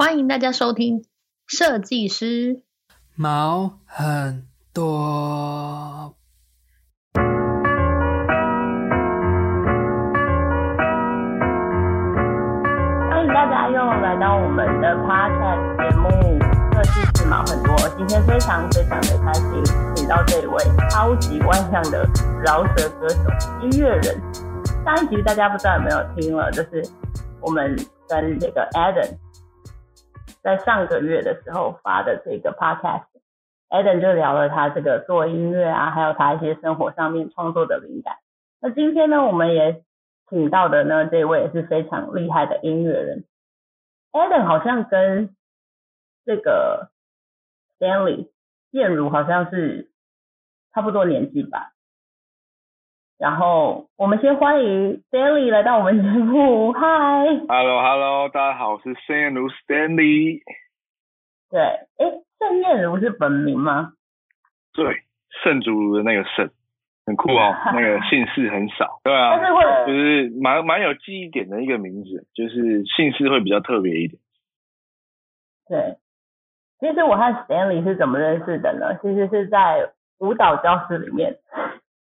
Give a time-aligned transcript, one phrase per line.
[0.00, 1.04] 欢迎大家收听
[1.46, 2.62] 设计师
[3.14, 6.16] 毛很多。
[13.10, 16.08] 欢迎大家又来到我们的 podcast 节目
[16.72, 17.76] 设计师毛很多。
[17.98, 19.62] 今天非常非常的开心，
[19.94, 20.56] 请到这一位
[20.88, 22.08] 超级外向的
[22.42, 23.20] 饶舌歌手、
[23.60, 24.18] 音乐人。
[24.82, 26.82] 上一集大家不知道有没有听了，就是
[27.42, 27.76] 我们
[28.08, 29.14] 跟这个 Adam。
[30.42, 38.16] 在上个月的时候发的这个 podcast，Adam 就聊了他这个做音乐啊，还有他一些生活上面创作的灵感。
[38.60, 39.82] 那今天呢，我们也
[40.28, 43.24] 请到的呢，这位也是非常厉害的音乐人
[44.12, 45.34] ，Adam 好像跟
[46.24, 46.90] 这个
[47.78, 48.28] Stanley
[48.72, 49.90] 建儒好像是
[50.72, 51.72] 差不多年纪吧。
[53.20, 60.40] 然后我们先欢迎 Stanley 来到我们节目，嗨，Hello Hello，大家好，我是盛彦儒 Stanley。
[61.50, 62.06] 对，哎，
[62.38, 63.92] 盛彦儒是本名吗？
[64.72, 65.02] 对，
[65.42, 66.48] 盛竹如的那个盛，
[67.04, 74.18] 很酷哦， 那个姓氏很少，对啊，是会就是蛮蛮有记忆点的一个名字，就是姓氏会比较特别一点。
[75.68, 75.98] 对，
[76.78, 78.98] 其实我和 Stanley 是怎么认识的呢？
[79.02, 81.36] 其实是在舞蹈教室里面。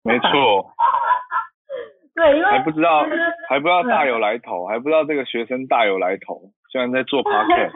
[0.03, 0.73] 没错。
[2.21, 3.07] 对，因为还不知道，
[3.49, 6.39] 还不知道大有来头，还不知道这个学生大有来头，
[6.71, 7.73] 居然在做 podcast。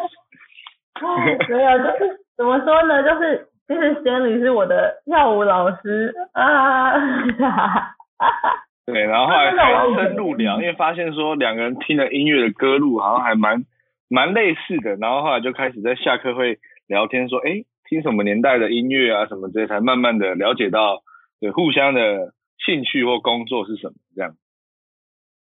[1.49, 3.03] 没有，就是怎么说呢？
[3.03, 6.93] 就是就是 Stanley 是我的跳舞老师啊。
[8.85, 13.65] 对，然后后来才深入聊，因为发现说两个人听的音乐的歌路好像还蛮
[14.11, 20.99] 蛮类似的，然后后来就开始在下课会聊天说，哎，听什么年代的音乐啊什么这些，才慢慢的了解到
[21.41, 22.35] 对互相的。
[22.65, 23.95] 兴趣或工作是什么？
[24.15, 24.35] 这样。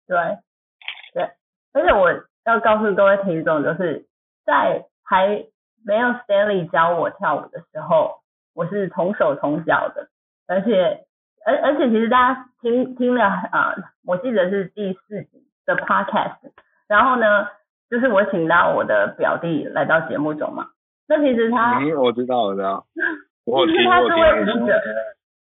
[0.07, 0.17] 对，
[1.13, 1.23] 对，
[1.73, 2.11] 而且我
[2.45, 4.05] 要告诉各位听众，就是
[4.45, 5.45] 在还
[5.85, 8.19] 没有 Stanley 教我跳舞的时候，
[8.53, 10.09] 我是同手同脚的，
[10.47, 11.05] 而且，
[11.45, 13.75] 而而且其实大家听听了啊，
[14.05, 16.37] 我记得是第四集的 Podcast，
[16.87, 17.47] 然后呢，
[17.89, 20.69] 就是我请到我的表弟来到节目中嘛，
[21.07, 22.85] 那其实他，嗯，我知道，我知道，
[23.45, 24.81] 我他是位舞者。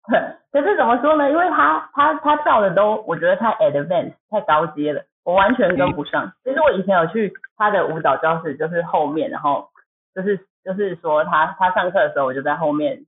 [0.51, 1.31] 可是怎么说呢？
[1.31, 6.33] 因为他他他跳的都我觉得太 advanced 太高阶了，我完全跟不上。
[6.43, 9.69] 其实我以前有去他的舞蹈教室，就是后面，然后
[10.15, 13.05] 就是就是说他他上课的时候，我就在后面，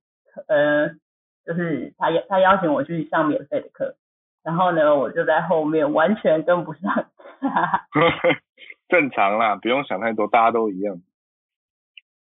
[0.47, 0.91] 呃，
[1.44, 3.97] 就是他他邀请我去上免费的课，
[4.44, 7.06] 然后呢，我就在后面完全跟不上。
[8.88, 10.97] 正常啦，不用想太多，大家都一样。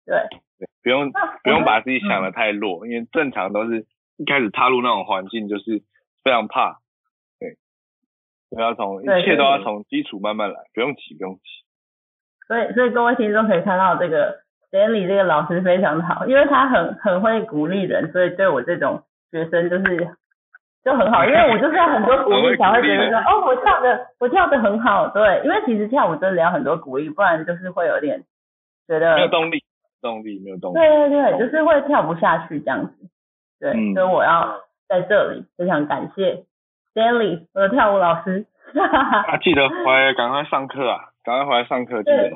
[0.06, 0.18] 对
[0.58, 1.12] 对，不用
[1.44, 3.86] 不用把自己想的太弱，因为正常都是。
[4.22, 5.82] 一开始踏入那种环境，就是
[6.24, 6.78] 非常怕，
[7.40, 7.58] 对，
[8.56, 11.42] 都要从一切都要从基础慢慢来，不用急，不用急。
[12.48, 14.38] 所以，所以各位听众可以看到，这个
[14.70, 20.16] Stanley 这个老师非常好，因为他很很会鼓励人，所以对我这种学生就是
[20.86, 28.24] 就很好， 因为我就是要很多鼓励才会觉得说，哦，我跳的我跳的很好，对，因为其实跳舞真的要很多鼓励，不然就是会有点
[28.88, 29.64] 觉得没有动力，
[30.00, 32.94] 动力没有动力，对对对，就是会跳不下去这样子。
[33.62, 36.44] 对，嗯、所以我要在这里非常感谢
[36.96, 38.48] Stanley 我的跳舞老师。
[38.74, 42.30] 啊，记得回来赶快上课啊，赶快回来上课，记得。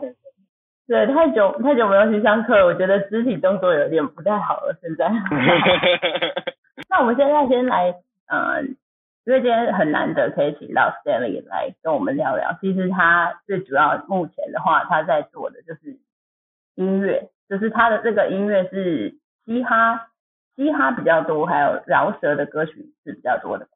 [0.87, 5.09] 对，对，太久太久没有去上课，我觉得肢体动作有点不太好了，现在。
[6.89, 7.89] 那我们现在先来，
[8.27, 8.61] 嗯、呃，
[9.25, 12.55] 因为今天很难得可以请到 Stanley 来跟我们聊聊。
[12.61, 15.97] 其实他最主要目前的话，他在做的就是
[16.75, 19.15] 音乐，就是他的这个音乐是
[19.45, 20.07] 嘻哈。
[20.55, 23.67] 嘻哈比较多，还有饶舌的歌曲是比较多的。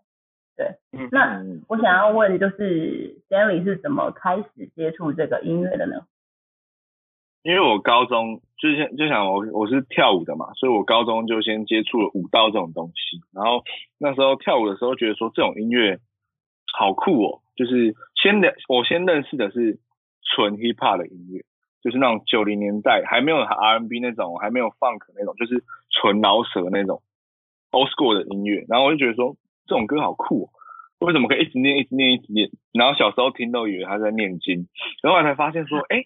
[0.56, 0.76] 对，
[1.12, 6.06] 那我想要问，就是 Stanley 是怎么开始接触这个音乐的呢？
[7.44, 13.22] 因为我高中就先就想我我是跳舞的嘛，所以我高中就先接触了舞蹈这种东西。
[13.34, 13.64] 然后
[13.98, 16.00] 那时候跳舞的时候，觉得说这种音乐
[16.78, 19.80] 好酷哦，就是先的我先认识的是
[20.36, 21.44] 纯 hip hop 的音乐。
[21.82, 27.02] 就是那种九零年代还没有 R&B 那种，还没有 Funk 那种，就是纯饶舌那种
[27.72, 28.66] Old School 的音乐。
[28.68, 30.50] 然后我就觉得说，这种歌好酷哦，
[31.00, 32.50] 为什么可以一直念、一直念、一直念？
[32.74, 34.68] 然后小时候听都以为他在念经，
[35.02, 36.06] 然后后来才发现说，哎，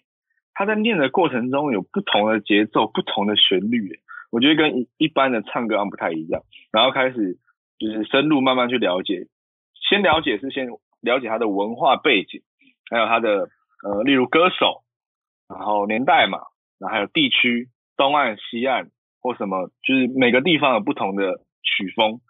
[0.54, 4.00] 他在念的过程中有不同的节奏、不同的旋律，
[4.30, 6.42] 我觉得跟一般的唱歌好像不太一样。
[6.72, 7.38] 然后开始
[7.78, 9.26] 就是深入慢慢去了解，
[9.88, 10.68] 先了解是先
[11.00, 12.42] 了解他的文化背景，
[12.90, 13.48] 还有他的
[13.82, 14.82] 呃，例如歌手。
[15.46, 16.38] 然后年代嘛，
[16.78, 18.88] 然后还有地区，东岸、西岸
[19.24, 22.20] 或什么，就是每个地方有不同的曲风，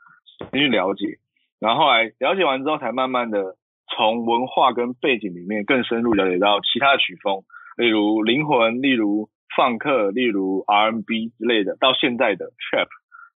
[0.53, 1.19] 先去了解。
[1.59, 3.57] 然后来了解完之后，才慢慢的
[3.89, 7.43] 从文化跟背景里面更深入了解到其他的曲风，
[7.77, 12.87] 例如灵魂，例如放克，例如 R&B 之类的，到现在的 Trap，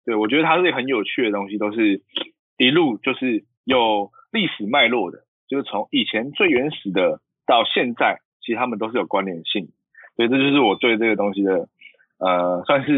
[0.04, 2.02] 对，我觉得它是一个很有趣的东西，都是
[2.58, 5.18] 一路就是有历史脉络的，
[5.48, 9.68] 就是从以前最原始的到现在，其实他们都是有关联性，
[10.14, 11.68] 所以这就是我对这个东西的
[12.18, 12.92] 呃，算是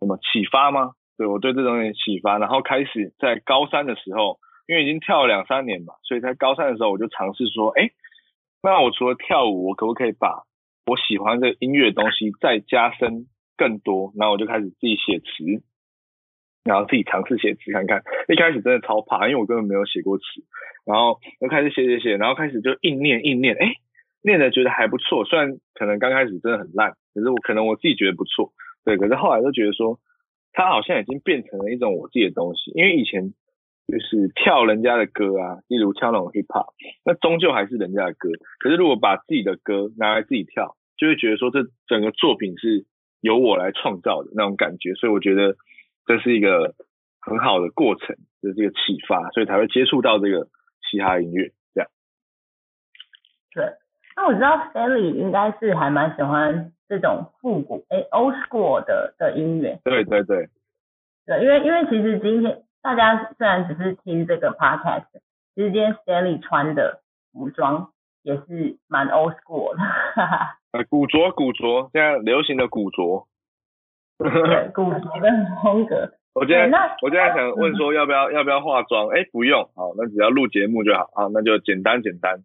[0.00, 0.92] 什么启发吗？
[1.16, 7.90] 对，我对这种启发，然后开始在高三的时候，因为已经跳了两三年嘛，所以在高三的时候我就尝试说，哎，
[8.62, 10.42] 那我除了跳舞，我可不可以把
[10.86, 13.26] 我喜欢的音乐的东西再加深
[13.56, 14.12] 更多？
[14.16, 15.62] 然后我就开始自己写词，
[16.64, 18.02] 然后自己尝试写词看看。
[18.28, 20.24] 一开始真的超怕，因为我根本没有写过词，
[20.84, 23.72] 然后就开始写写写，然后开始就硬念硬念，哎，
[24.22, 28.52] 念的觉得还不错，虽然可能刚开始真的很烂，可是我可能我自己觉得不错，
[28.84, 29.98] 对，可是后来就觉得说。
[30.56, 33.34] 它好像已经变成了一种我自己的东西，因为以前
[33.88, 36.72] 就是跳人家的歌啊，例如跳那种 hip hop，
[37.04, 38.28] 那终究还是人家的歌。
[38.60, 42.86] 可是如果把自己的歌拿来自己跳，就会觉得说这整个作品是
[43.20, 44.94] 由我来创造的那种感觉。
[44.94, 45.56] 所以我觉得
[46.06, 46.76] 这是一个
[47.20, 50.46] 很好的过程，就是一个启发，所以才会接触到这个
[50.88, 51.90] 嘻哈音乐这样。
[53.52, 53.64] 对，
[54.14, 56.70] 那我知道 Sally 应该是还蛮喜欢。
[56.86, 60.48] 这种复古哎，old school 的的音乐，对对对，
[61.24, 65.06] 对，因为因为其实今天大家虽然只是听这个 podcast，
[65.54, 67.00] 其实今天 Stanley 穿的
[67.32, 67.90] 服装
[68.22, 70.58] 也是蛮 old school 的，哈哈。
[70.72, 73.26] 呃，古着古着，现在流行的古着，
[74.18, 75.30] 对， 古着的
[75.62, 76.12] 风格。
[76.34, 76.70] 我今天
[77.00, 79.08] 我今天想问说要不要、嗯、要不要化妆？
[79.08, 82.44] 哎，不用，好，那只要录节目就好，好，那就简单简单。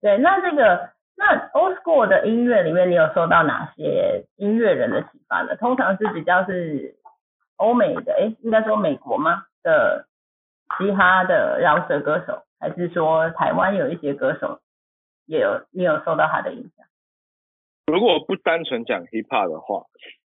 [0.00, 0.93] 对，那这个。
[1.16, 5.56] 那 old school 的音乐里面，你有受到哪些音乐人的启发呢？
[5.56, 6.96] 通常是比较是
[7.56, 9.44] 欧美的，诶，应该说美国吗？
[9.62, 10.06] 的
[10.76, 14.60] 嘻哈的饶舌歌手，还是说台湾有一些歌手
[15.26, 16.84] 也有你有受到他的影响？
[17.86, 19.84] 如果不单纯讲 hip hop 的话，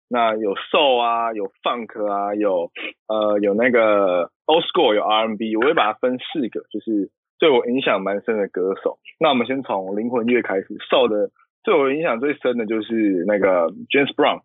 [0.08, 2.70] 那有 soul 啊，有 funk 啊，有
[3.06, 7.10] 呃有那个 old school 有 R&B，我会把它分四个，就是。
[7.42, 10.68] 对我影响蛮深的歌手，那我们先从灵魂乐开始。
[10.88, 11.32] 受的
[11.64, 14.42] 对我影响最深的就是那个 James Brown，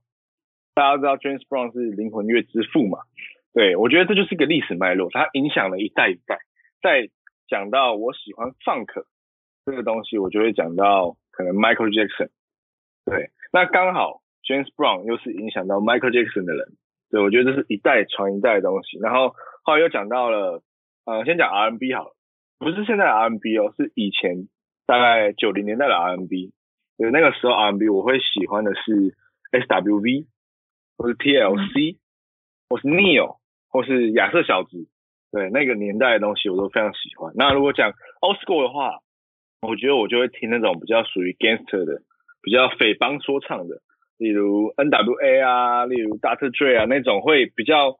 [0.73, 2.97] 大家知道 James Brown 是灵魂乐之父嘛？
[3.53, 6.39] 对，我觉得这就是一个历史脉络，它影响了一代一代。
[6.81, 7.07] 再
[7.47, 9.05] 讲到我喜欢 Funk
[9.63, 12.29] 这个东西，我就会讲到可能 Michael Jackson。
[13.05, 16.67] 对，那刚好 James Brown 又是影响到 Michael Jackson 的人，
[17.11, 18.97] 对，我觉得这是一代传一代的东西。
[18.97, 20.63] 然后后来又讲到了，
[21.05, 22.16] 呃，先讲 R&B 好了。
[22.59, 24.47] 不是现在的 R&B 哦，是以前
[24.85, 26.53] 大概九零年代的 R&B。
[26.97, 29.15] 对，那个时候 R&B 我会喜欢的是
[29.51, 30.25] SWV，
[30.97, 31.97] 或是 TLC，
[32.69, 33.37] 或是 Neo，
[33.69, 34.87] 或是亚瑟小子。
[35.31, 37.31] 对，那个年代的东西我都非常喜欢。
[37.35, 38.99] 那如果讲 Old School 的话，
[39.61, 42.01] 我觉得我就会听那种比较属于 Gangster 的，
[42.41, 43.81] 比较匪帮说唱的，
[44.17, 46.49] 例如 NWA 啊，例如 Dr.
[46.49, 47.97] Dre 啊那种会比较。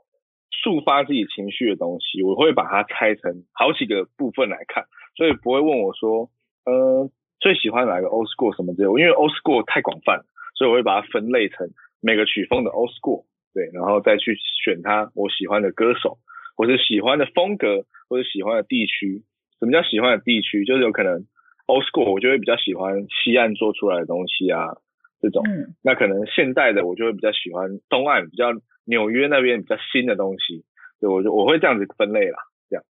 [0.51, 4.85] 抒发自己情绪的东西，我会把它拆成好几个部分来看，
[5.15, 6.29] 所以不会问我说，
[6.65, 7.09] 呃，
[7.39, 10.23] 最喜欢哪个 old school 什么之类的，因为 old school 太广泛，
[10.55, 11.69] 所以我会把它分类成
[12.01, 16.17] 每个曲风的 old school，对，然后再去选它我喜欢的歌手，
[16.55, 19.23] 或者喜欢的风格，或者喜欢的地区。
[19.59, 20.65] 什么叫喜欢的地区？
[20.65, 21.25] 就是有可能
[21.67, 24.77] old school 我就会比较喜欢西岸做出来的东西啊，
[25.21, 28.51] 这种，嗯，那可能现代的我就会比较喜欢东岸比较。
[28.87, 30.63] 纽约那边比较新的东西，
[31.01, 32.37] 对，我就我会这样子分类啦，
[32.69, 32.83] 这样。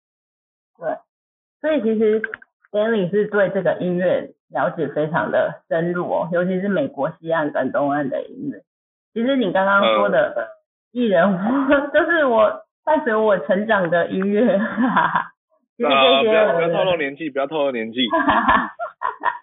[0.77, 0.95] 对，
[1.59, 2.21] 所以其实
[2.71, 8.61] Stanley 是对这个音乐了解非常的深入哦，尤其是美国西岸跟东岸的音乐。
[9.13, 10.49] 其实你刚刚说的
[10.91, 15.19] 艺人，嗯、 就是我伴随我成长的音乐，哈哈哈。
[15.83, 18.07] 啊，不要不要透露年纪，不要透露年纪。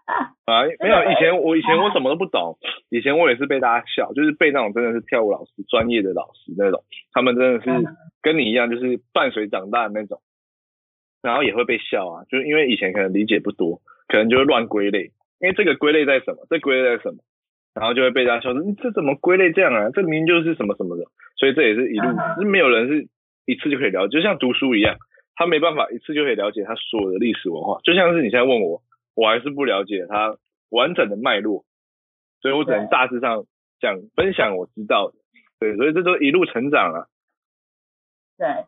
[0.45, 2.59] 啊，没有，以前我以前我什么都不懂，
[2.91, 7.71] 以前我也是被大家笑，就是被那种真的是跳舞老师、专业的老师那种，他们真的是
[8.21, 10.21] 跟你一样，就是伴随长大的那种，
[11.23, 17.25] 然后也会被笑啊，就是因为以前可能理解不多，可能就会乱归类，因为这个归类在什么，这归类在什么，
[17.75, 19.89] 然后就会被大家笑说，你这怎么归类这样啊？
[19.95, 21.05] 这明明就是什么什么的，
[21.39, 22.09] 所以这也是一路，
[22.39, 23.09] 是没有人是
[23.47, 24.97] 一次就可以了解，就像读书一样，
[25.35, 28.83] 他没办法一次就可以了解他所有的历史文化，就像是你现在问我。
[29.15, 30.37] 我还是不了解它
[30.71, 31.65] 完整的脉络，
[32.41, 33.45] 所以我只能大致上
[33.81, 35.15] 讲分享我知道的，
[35.59, 37.09] 对，所以这都一路成长了。
[38.37, 38.67] 对，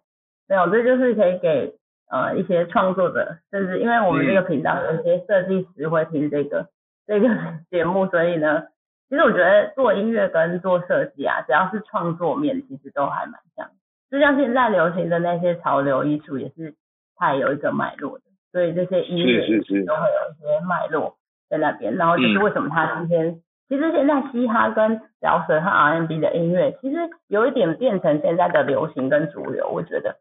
[0.49, 1.75] 没有，这就是可以给
[2.09, 6.69] 呃一些创作者，甚至因为我们这个频道有一些设计师会听这个、嗯、
[7.07, 7.29] 这个
[7.71, 8.69] 节目，所以呢，
[9.09, 13.71] 其实我觉得做音乐跟做设计啊，只要是创作面，其实都还蛮像。
[14.09, 16.77] 就像现在流行的那些潮流艺术，也是
[17.17, 18.25] 它也有一个脉络的。
[18.53, 21.17] 所以这些音乐都会有一些脉络，
[21.51, 26.97] 在那边，然后就是为什么他今天，嗯、其实现在嘻哈跟饶舌和 R&B 的音乐，其实
[27.29, 30.17] 有一点变成现在的流行跟主流，我觉得，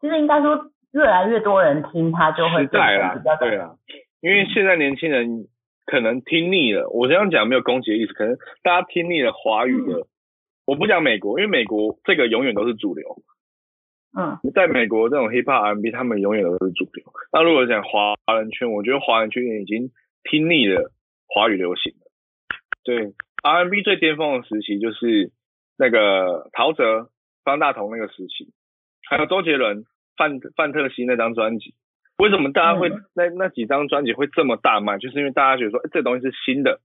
[0.00, 3.74] 其实应该说越来越多人听，他就会变成比较对啦，
[4.20, 5.46] 因为现在年轻人
[5.86, 10.06] 可能听腻了，我这样讲没有攻击的意思，可能大家听腻了华语的，嗯、
[10.66, 13.22] 我不讲美国，因为美国这个永远都是主流。
[14.16, 17.04] 嗯，在美国这种 hip hop R&B，他们永远都是主流。
[17.30, 19.90] 那如果讲华人圈，我觉得华人圈已经
[20.24, 20.90] 听腻了
[21.26, 22.10] 华语流行了。
[22.82, 23.12] 对
[23.42, 25.30] ，R&B 最巅峰的时期就是
[25.76, 27.10] 那个陶喆、
[27.44, 28.50] 方大同那个时期，
[29.08, 29.84] 还有周杰伦、
[30.16, 31.74] 范范特西那张专辑。
[32.16, 34.96] 为什么大家会那那几张专辑会这么大卖？
[34.98, 36.80] 就是因为大家觉得说，欸，这东西是新的，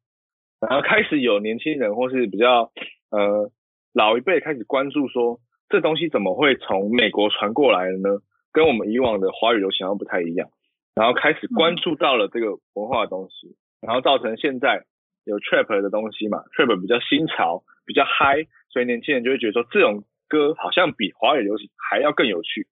[0.60, 2.72] 然后开始有年轻人或是比较
[3.10, 3.50] 呃
[3.94, 5.39] 老一辈开始关注说。
[5.74, 8.22] 这东西怎么会从美国传过来的呢？
[8.51, 10.51] 跟我们以往的华语流行不太一样，
[10.94, 14.86] 然后开始关注到了这个文化的东西，然后造成现在
[15.24, 22.68] 有 trap 的东西嘛，trap 比较新潮，比较嗨，所以年轻人就会觉得说这种歌好像比华语流行还要更有趣。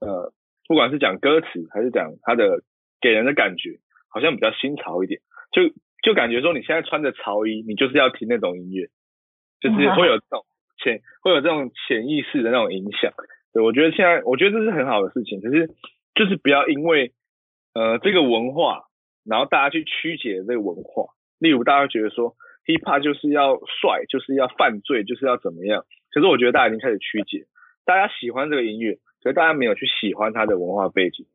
[0.00, 0.32] 呃，
[0.66, 2.62] 不管是讲歌词还是讲它的
[3.02, 5.20] 给人的感觉，好像比较新潮一点，
[5.52, 5.60] 就
[6.02, 8.88] 就感觉说你现在穿着潮衣，你就是要听那种音乐，
[9.60, 10.46] 就是会有这种。
[10.78, 13.12] 潜会有这种潜意识的那种影响，
[13.52, 15.70] 对，我觉得现在我觉得这是很好的事情，可是
[16.14, 17.12] 就是不要因为
[17.74, 18.84] 呃这个文化，
[19.24, 21.06] 然后大家去曲解这个文化，
[21.38, 22.34] 例如大家觉得说
[22.66, 27.46] hip hop 就是要帅，就是要犯罪，就是要怎么样，可是我觉得大家已经开始曲解，
[27.84, 31.26] 大家喜欢这个音乐，可是大家没有去喜欢它的文化背景，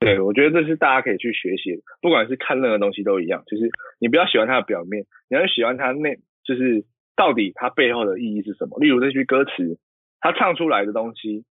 [0.00, 6.84] 对，我觉得这是大家可以去学习的，不管是看任何东西都一样，就是你不要喜欢它的表面，你要喜欢它内就是。
[7.16, 8.78] 到底它背后的意义是什么？
[8.78, 9.78] 例如这句歌词，
[10.20, 11.44] 他唱出来的东西，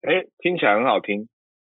[0.00, 1.28] 哎，听起来很好听，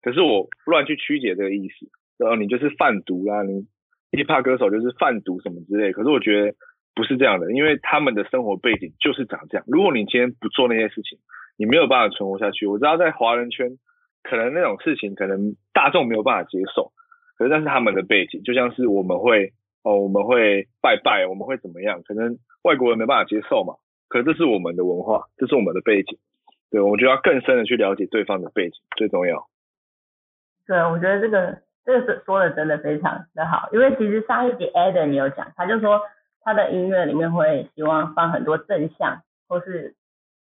[0.02, 1.86] 可是我乱去曲解这个意思，
[2.18, 3.68] 然后你就是贩毒啦，你
[4.12, 5.92] hiphop 歌手就是贩毒什么之类。
[5.92, 6.56] 可是我觉得
[6.96, 9.66] 不是这样的，因为他们的生活背景就是长这样。
[9.68, 11.20] 如果你今天不做那些事情，
[11.58, 12.66] 你没有办法存活下去。
[12.66, 13.78] 我知道在华人圈，
[14.24, 16.94] 可能那种事情可能大众没有办法接受，
[17.38, 19.52] 可是那是他们的背景，就像是我们会。
[19.86, 22.02] 哦，我们会拜拜，我们会怎么样？
[22.02, 23.76] 可能外国人没办法接受嘛。
[24.10, 26.18] 可是这是我们的文化，这是我们的背景。
[26.72, 29.46] 对，我觉得要更深的去了解对方的背景最重要。
[30.66, 36.02] 对，我觉得这个这个是说的真的非常的好，因为其实上一集 Adam 你有讲，他就说
[36.42, 39.94] 他的音乐里面会希望放很多正向，或是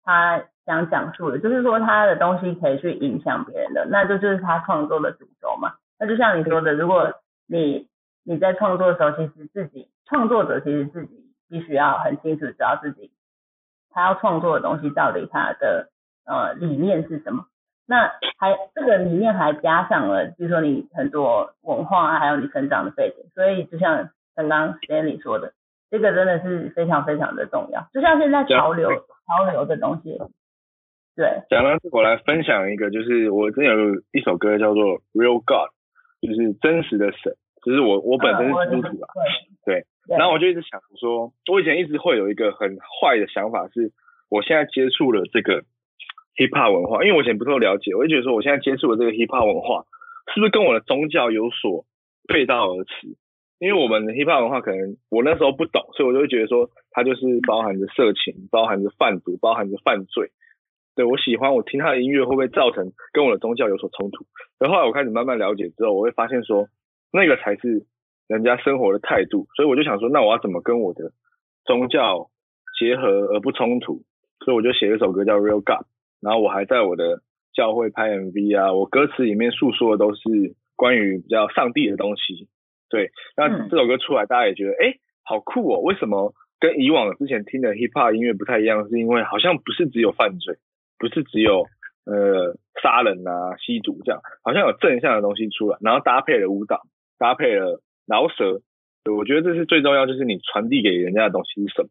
[0.05, 5.75] 他想讲述的，就是说他的东西可以去影响别人的，那这就是他创作的主轴嘛。
[5.99, 7.13] 那就像你说的，如果
[7.49, 7.89] 你
[8.25, 13.11] 你在创作的时候，其实自己创作者其实自己必须要很清楚知道自己
[13.91, 15.91] 他要创作的东西到底他的
[16.25, 17.47] 呃理念是什么。
[17.85, 23.29] 那还这个理念还加上了，就是说你很多文化啊，还有你成长的背景。
[23.35, 25.53] 所以就像刚刚 Stanley 说的，
[25.91, 27.87] 这个真的是非常非常的重要。
[27.93, 28.89] 就像现在潮流
[29.27, 30.17] 潮流的东西，
[31.17, 31.43] 对。
[31.51, 35.71] 讲到这，我来分享一个，就是我真有一首歌叫做 Real God，
[36.23, 37.35] 就是真实的神。
[37.65, 39.07] 就是我，我本身是基督徒啊，
[39.65, 43.93] 对，然后我就一直想说，我以前一直会有一个很坏的想法，是
[44.29, 45.63] 我现在接触了这个
[46.35, 49.87] hip hop 文化，因为我以前不太了解，我就觉得说，我现在接触了这个 hip hop 文化，
[50.35, 51.85] 是不是跟我的宗教有所
[52.27, 53.15] 背道而驰？
[53.61, 60.33] 因为我们的 hip hop 文化可能我那时候不懂，所以我就会觉得说，它就是包含着色情，包含着贩毒，包含着犯罪。
[60.97, 64.27] 对，我喜欢，我听他的音乐会不会造成跟我的宗教有所冲突？
[64.59, 66.67] 然后后来我开始慢慢了解之后，我会发现说。
[67.13, 67.87] 那个才是
[68.27, 71.13] 人家生活的态度，所以我就想说，那我要怎么跟我的
[71.65, 72.31] 宗教
[72.79, 74.03] 结合而不冲突？
[74.45, 75.85] 所以我就写了一首歌叫《Real God》，
[76.21, 77.21] 然后我还在我的
[77.55, 80.23] 教会拍 MV 啊，我歌词里面诉说的都是
[80.75, 82.49] 关于比较上帝的东西。
[82.89, 85.81] 对，那这首歌出来，大家也觉得，哎、欸，好酷哦！
[85.81, 88.89] 为什么跟以往之前听的 Hip Hop 音乐不太一样？
[88.89, 90.57] 是因为好像不是只有犯罪，
[90.99, 91.67] 不是只有
[92.05, 96.83] 呃杀人啊、吸毒这样，好像有正向的东西出来，然后搭配了舞蹈。
[97.23, 98.61] 搭配了饶舌，
[99.05, 101.89] 对，我觉得这是最重要，就是你传递给人家的东西是什么，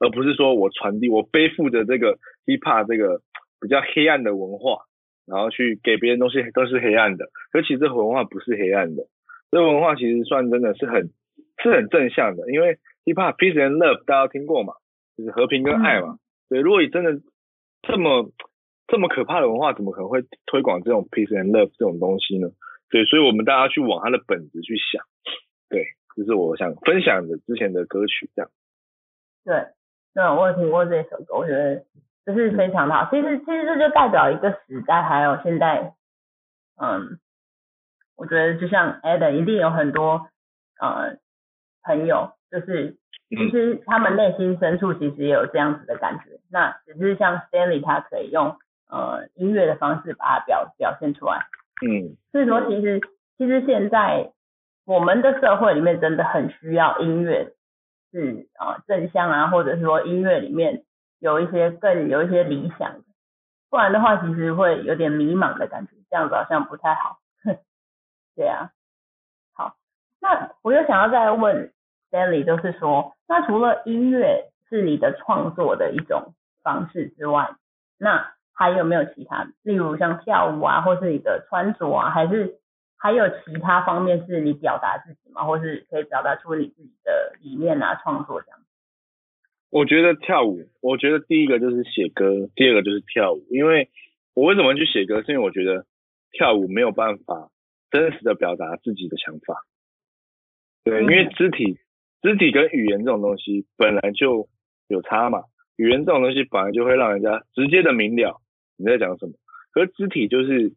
[0.00, 3.20] 而不是说我传递我背负着这个 hip hop 这个
[3.60, 4.82] 比较黑暗的文化，
[5.24, 7.26] 然后去给别人东西都是黑暗的。
[7.52, 9.04] 可其实这个文化不是黑暗的，
[9.52, 11.10] 这文化其实算真的是很
[11.62, 14.74] 是很正向的，因为 hip hop peace and love 大家都听过嘛，
[15.16, 16.16] 就是和平跟爱嘛。
[16.48, 17.20] 对，如果你真的
[17.82, 18.32] 这么
[18.88, 22.50] 这么可怕的文化，怎么可能会推广这种 peace and love 这种东西呢？
[22.92, 25.02] 对，所以，我们大家去往他的本子去想，
[25.70, 28.50] 对，这是我想分享的之前的歌曲，这样。
[29.46, 29.68] 对，
[30.14, 31.86] 那我有听过这首歌，我觉得
[32.26, 33.08] 就是非常的好。
[33.10, 35.94] 其实，其实这就代表一个时代，还有现在，
[36.76, 37.18] 嗯，
[38.14, 40.28] 我觉得就像 Adam 一定有很多，
[40.78, 41.16] 呃
[41.84, 42.98] 朋友，就是
[43.30, 48.54] 其实他们内心深处其实也有这样子的感觉，那只是像 Stanley 他可以用
[48.90, 51.46] 呃音乐的方式把它表表现出来。
[51.82, 53.00] 嗯，所以说其实
[53.36, 54.32] 其实现在
[54.84, 57.52] 我们的社会里面真的很需要音乐，
[58.12, 60.84] 是啊、呃、正向啊，或者是说音乐里面
[61.18, 63.04] 有一些更有一些理想的，
[63.68, 67.18] 不然的话其实会有点迷茫的感觉，这样子好像不太好。
[68.36, 68.70] 对啊，
[69.52, 69.74] 好，
[70.20, 71.72] 那我又想要再问
[72.10, 77.56] Stanley，就是说，那除了音乐是你的创作的一种方式之外，
[77.98, 82.58] 那还有没有其他，例如像跳舞啊，或是你的穿着啊，还是
[82.96, 85.44] 还有其他方面是你表达自己吗？
[85.44, 88.58] 或是可以表达出你自己的理念啊，创作这样？
[89.70, 93.44] 我觉得跳舞，我觉得第一个就是写歌，第二个就是跳舞。
[93.50, 93.90] 因为
[94.34, 95.84] 我为什么去写歌，是因为我觉得
[96.30, 97.48] 跳舞没有办法。
[97.92, 99.54] 真实的表达自己的想法，
[100.82, 101.76] 对，因为肢体、
[102.22, 104.48] 肢体跟语言这种东西本来就
[104.88, 105.42] 有差嘛。
[105.76, 108.40] 语言这种东西本来就会让人家直接的明了
[108.76, 109.32] 你在讲什么，
[109.72, 110.72] 可是肢体就是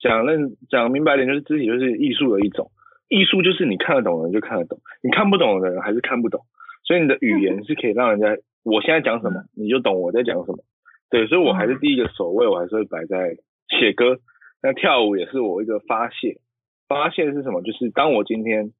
[0.00, 2.70] 讲认讲明白点，就是肢体就是艺术的一种。
[3.08, 6.40] 艺术就是你看得懂的人就看得懂，你看不懂的人还是看不懂。
[6.84, 10.58] 所以你的语言是可以让人家我现在讲什么你就懂我在讲什么。
[11.08, 13.36] 对，所以我还是第一个首位，我还是会摆在
[13.68, 14.18] 写歌。
[14.62, 16.38] 那跳舞也是我一个发泄。
[16.88, 17.62] 发泄是什么？
[17.62, 18.72] 就是当我今天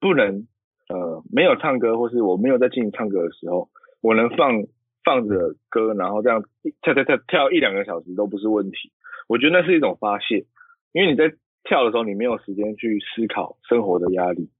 [0.00, 0.46] 不能
[0.88, 3.68] 呃没有唱歌，或是我没有在进行唱歌的时候，
[4.02, 4.64] 我能放
[5.04, 6.42] 放着歌，然后这样
[6.82, 8.92] 跳跳跳跳一两个小时都不是问题。
[9.28, 10.44] 我觉得那是一种发泄，
[10.92, 11.32] 因为你在
[11.64, 14.50] 跳的时候，你没有时间去思考生活的压力。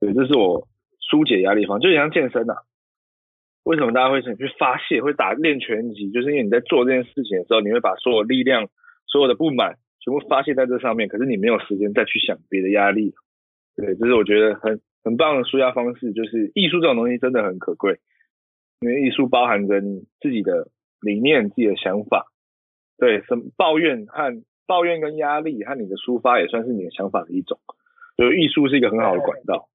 [0.00, 0.66] 对，这是我
[1.00, 2.56] 疏解压力方，就像健身啊。
[3.64, 6.10] 为什么大家会想去发泄，会打练拳击？
[6.10, 8.68] 就是因为你在做这件事情的时候，你会把所有力量、
[9.06, 9.76] 所有的不满。
[9.98, 13.12] 全部发泄在这上面，可是你没有时间再去想别的压力，
[13.74, 16.12] 对，这是我觉得很很棒的舒压方式。
[16.12, 17.98] 就是艺术这种东西真的很可贵，
[18.80, 20.68] 因为艺术包含着你自己的
[21.00, 22.26] 理念、自己的想法，
[22.98, 27.58] 对，什么抱怨和抱怨跟压力和你的抒发也算是你的想法的一种，
[28.16, 29.68] 所以艺术是一个很好的管道。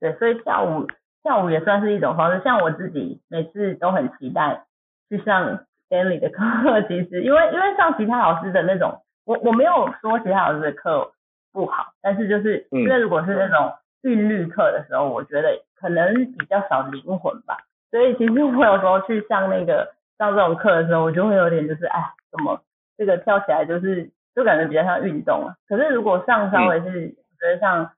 [0.00, 0.86] 对，所以跳舞
[1.22, 2.42] 跳舞也算是一种方式。
[2.44, 4.64] 像我自己每次都很期待
[5.08, 5.64] 去上。
[5.88, 11.10] Stanley 的课其实，因为因为上其他老师的那种，我我没有说其他老师的课
[11.50, 17.56] 不好，但是就是因为如果是那种韵律课的时候，我觉得可能比较少灵魂吧。
[17.90, 22.60] 所以其实我有时候去上那个上这种课的时候，我就会有点就是哎，怎么
[22.96, 25.56] 这个跳起来就是就感觉比较像运动啊。
[25.66, 27.90] 可是如果上稍微是，我觉得像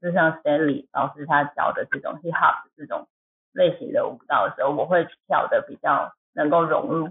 [0.00, 3.06] 就像 Stanley 老师他教的这种 Hip Hop 这种
[3.52, 7.08] 类型的舞蹈的时候，我会跳的比较能够融入。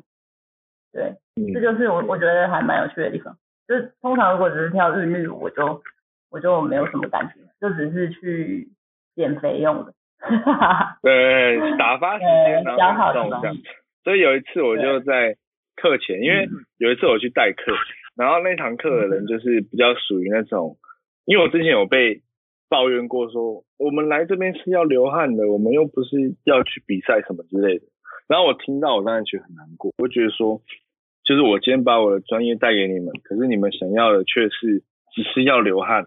[0.92, 1.16] 对，
[1.54, 3.38] 这就是我我觉得还蛮有趣的地方。
[3.68, 5.82] 就是通常如果只是跳韵律舞，我就
[6.30, 8.70] 我就没有什么感觉，就只是去
[9.16, 9.94] 减肥用的。
[11.02, 13.56] 对，打发时间，然后运动这样。
[14.04, 15.36] 所以有一次我就在
[15.76, 17.74] 课前，因为有一次我去代课，
[18.16, 20.78] 然后那堂课的人就是比较属于那种，
[21.26, 22.22] 因为我之前有被
[22.70, 27.86] 抱怨过说，我们来这边是要流汗的，我们又不是要去比赛什么之类的。
[28.28, 29.92] 然后我听到，我当然觉得很难过。
[29.98, 30.62] 我觉得说，
[31.26, 36.06] 就是我今天把我的专业带给你们，可是你们想要的却是只是要流汗，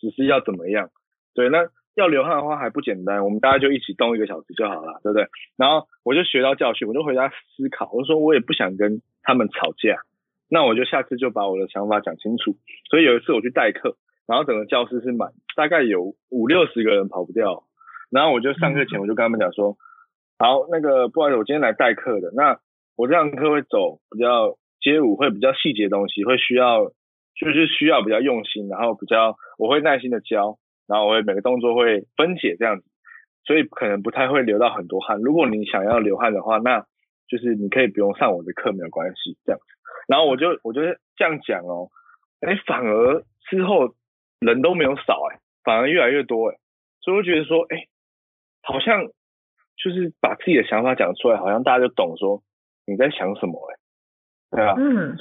[0.00, 0.88] 只是要怎么样？
[1.34, 5.26] 对，那要流汗的话还不简单，我们大家就一起动一个小时就好了，对不对？
[5.56, 10.02] 然后我就学到教训，我就回家思考，我说我也不想跟他们吵架，
[10.48, 12.56] 那我就下次就把我的想法讲清楚。
[12.90, 17.64] 所以有一次我去代课，然后整个教室是满，大概有五六十个人跑不掉，
[18.10, 19.76] 然后我就上课前我就跟他们讲说。
[20.42, 22.32] 好，那个不好意思，我今天来代课的。
[22.34, 22.58] 那
[22.96, 26.86] 我这堂课会走比较街舞，会比较细节的东西，会需要
[27.36, 30.56] 就是需要比较用心，然后比较我会耐心的教，
[30.90, 32.84] 然后我会每个动作会分解这样子，
[33.44, 35.20] 所以可能不太会流到很多汗。
[35.20, 36.84] 如果你想要流汗的话，那
[37.28, 39.66] 就是你可以不用上我的课，没有关系这样子。
[40.08, 40.82] 然后我就我就
[41.16, 41.88] 这样讲哦，
[42.40, 43.94] 哎，反而之后
[44.40, 46.58] 人都没有少哎，反而越来越多哎，
[47.00, 47.86] 所以我觉得说，哎，
[48.62, 49.08] 好像。
[49.82, 52.42] 就是把自己的想法讲出来，好像大家就懂说
[52.84, 55.16] 你在想什么哎、欸，对啊，嗯，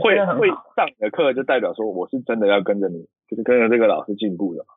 [0.00, 4.72] 会会上你的课就代表说我是真的要跟着你，就是跟着这个老师进步的嘛，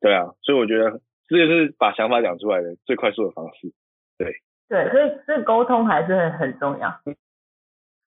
[0.00, 3.72] 对啊，所以我觉得这就是把想法讲出来的最快速的方式，
[4.18, 4.32] 对，
[4.68, 7.00] 对，所以这沟通还是很很重要。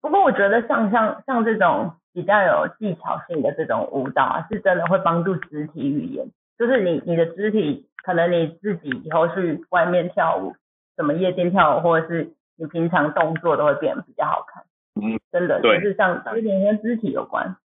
[0.01, 7.85] 不过我觉得像像像这种比较有技巧性的这种舞蹈啊，是真的会帮助肢体语言，就是你你的肢体。
[8.01, 10.55] 可能你自己以后去外面跳舞，
[10.95, 14.63] 什么夜间跳舞，或者是你平常动作都会变得比较好看。
[14.95, 17.57] 嗯，真的，就是像有点跟肢体有关。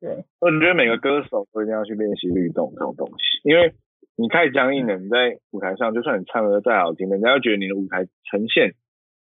[0.00, 3.74] 对，我觉得每个歌手都一定要去练习律动这种东西，因为
[4.16, 8.72] 你太僵硬了，你在舞台上就算你唱歌再好听，人家会觉得你的舞台呈现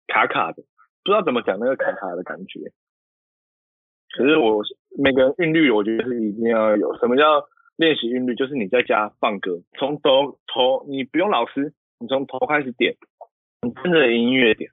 [0.06, 0.62] 卡卡的，
[1.04, 2.70] 不知道怎么讲那个卡卡的感觉。
[4.16, 4.62] 可是我
[4.96, 6.96] 每个人韵律，我觉得是一定要有。
[6.98, 7.44] 什么叫
[7.76, 8.34] 练习韵律？
[8.34, 12.94] 就是你在家放歌，从头头你不用老师，你从头开始点，
[13.62, 14.70] 你跟着音乐点，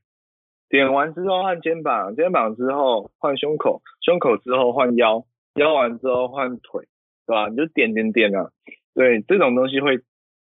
[0.69, 6.87] 点完之后换肩膀，肩膀之后换胸口，胸口之后换腰，腰完之后换腿，
[7.25, 7.47] 对吧？
[7.49, 8.51] 你就点点点啊。
[8.93, 10.01] 对，这种东西会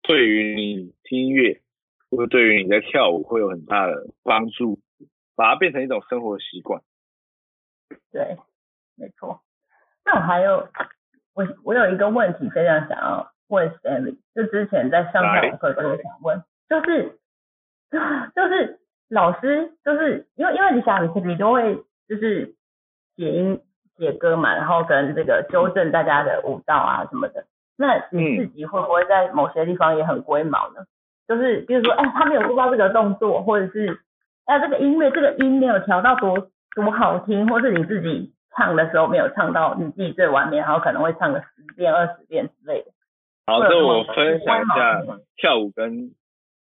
[0.01, 1.61] 对于你听音乐，
[2.09, 4.79] 或者对于你在跳舞会有很大的帮助，
[5.35, 6.81] 把它变成一种生活习惯。
[8.11, 8.37] 对。
[8.95, 9.41] 没错，
[10.05, 10.69] 那我还有
[11.33, 17.19] 我我有一个问题非常想要问 Stanley，就之前在上跳舞课都有想问，就是
[18.35, 22.53] 就是老师就是因为因为你想你你都会就是
[23.15, 23.59] 写音
[23.97, 27.45] 写歌嘛，然后跟这个纠正大家的舞蹈啊什么的，
[27.77, 30.85] 那你自己会不会在某些地方也很龟毛呢？
[31.27, 33.99] 就是比如说哎他没有做到这个动作，或者是
[34.45, 38.31] 哎这个音乐这个音没有调到多多好听，或是你自己。
[38.55, 42.91] 唱的时候没有唱到你自己最完美，然后可能会唱个十遍、二十遍之类的。
[43.47, 45.01] 好，这我分享一下
[45.35, 46.11] 跳舞跟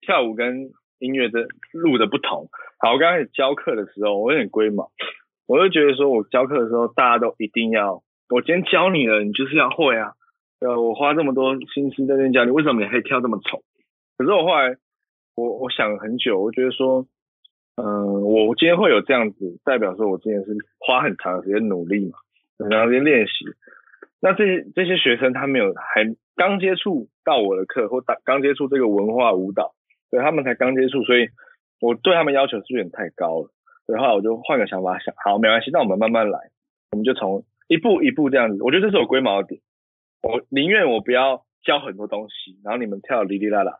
[0.00, 1.40] 跳舞跟音乐的
[1.74, 2.48] 路的不同。
[2.78, 4.90] 好，我刚开始教课的时候，我有点龟毛，
[5.46, 10.12] 我就觉得说我教课的时候大家都一定要，我今天教你了，你就是要会啊。
[10.60, 13.62] 呃，我花这么多心思在这教你，为什么你可以跳这么丑？
[14.16, 14.76] 可是我后来
[15.34, 17.06] 我我想了很久，我觉得说。
[17.74, 22.18] 嗯，我今天会有这样子，代表说我今天是花很长的时间努力嘛，
[22.58, 23.46] 很长时间练习。
[24.20, 26.04] 那这些这些学生他没有还
[26.36, 29.72] 刚接触到我的课，或打刚接触这个文化舞蹈，
[30.10, 31.28] 对他们才刚接触，所以
[31.80, 33.48] 我对他们要求是有点太高了。
[33.86, 36.38] 所以后来我就换个想法想，好，没关系，那我们慢慢来，
[36.92, 38.62] 我们就从一步一步这样子。
[38.62, 39.60] 我觉得这是我龟毛的点，
[40.22, 43.78] 我宁愿我不要教很多东西，然后你们跳哩哩啦啦，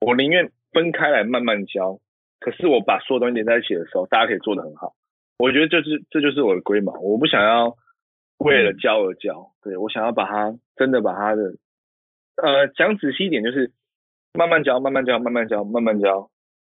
[0.00, 1.98] 我宁愿分开来慢慢教。
[2.38, 4.94] 可是我把所有东西连在一起的时候，大家可以做得很好。
[5.38, 7.76] 我觉得就是这就是我的龟毛，我不想要
[8.38, 11.42] 为了教而教，对，我想要把它真的把它的
[12.36, 13.72] 呃讲仔细一点，就是
[14.32, 16.30] 慢慢教，慢慢教，慢慢教，慢慢教。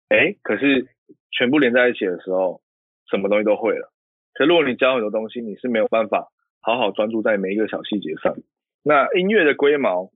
[0.07, 0.87] 哎，可是
[1.31, 2.61] 全部连在一起的时候，
[3.09, 3.91] 什么东西都会了。
[4.33, 8.35] 可如果你教很多东西，你是没有办法好好专注在每一个小细节上。
[8.83, 10.11] 那音乐的龟毛，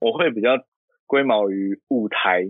[0.00, 0.64] 我会比较
[1.06, 2.46] 龟毛于舞台。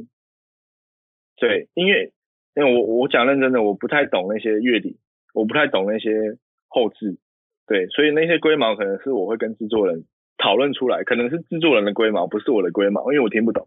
[1.36, 2.12] 对，音乐，
[2.54, 4.98] 因为我我讲认真的，我不太懂那些乐理，
[5.32, 6.38] 我不太懂那些
[6.68, 7.18] 后置，
[7.66, 10.04] 对，所以那些龟毛可能是我会跟制作人
[10.38, 13.66] 讨论出来，可能是制作人的龟毛，不是我的龟毛，因为我听不懂。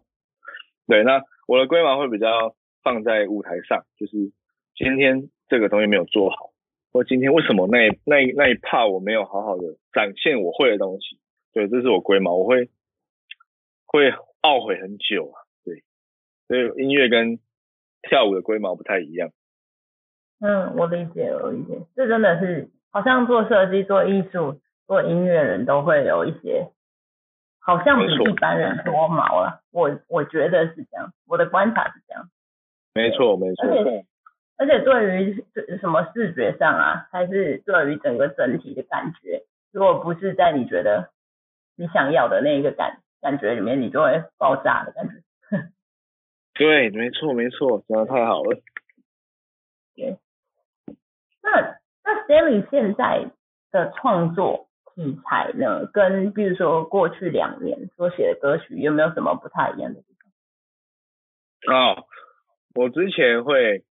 [0.86, 4.32] 对，那我的龟毛会比较放在舞台上，就是
[4.74, 6.50] 今天这个东西没有做好，
[6.92, 11.18] 或今天为什么那那那一 part 我没有好好的展现我会的东西，
[11.52, 12.68] 对，这是我龟毛，我会
[13.86, 14.10] 会
[14.42, 15.82] 懊悔很久啊，对，
[16.46, 17.38] 所以音乐跟
[18.02, 19.30] 跳舞的龟毛不太一样。
[20.40, 21.80] 嗯，我理解，我理解。
[21.96, 26.70] 这真的是好像做设计、做艺术、做音乐人都会有一些，
[27.58, 29.64] 好像比一般人多毛了。
[29.72, 32.30] 我我觉得是这样，我的观察是这样。
[32.94, 33.66] 没错，没错。
[33.66, 34.06] 而且
[34.58, 35.44] 而且对于
[35.80, 41.10] 什么视觉上啊，还是对于整个整体的感觉，如果不是在你觉得
[41.76, 45.14] 你想要的那一个感感觉里面，你就会爆炸的感觉。
[46.54, 48.60] 对，没错，没错，讲的太好了。
[49.94, 50.18] 对，
[51.40, 53.30] 那那 Stanley 现在
[53.70, 60.06] 的创作题材呢，跟比如说过去两年所写的歌曲有没有什么不太一样的地
[61.64, 61.76] 方？
[61.76, 62.06] 哦，
[62.74, 63.84] 我之前会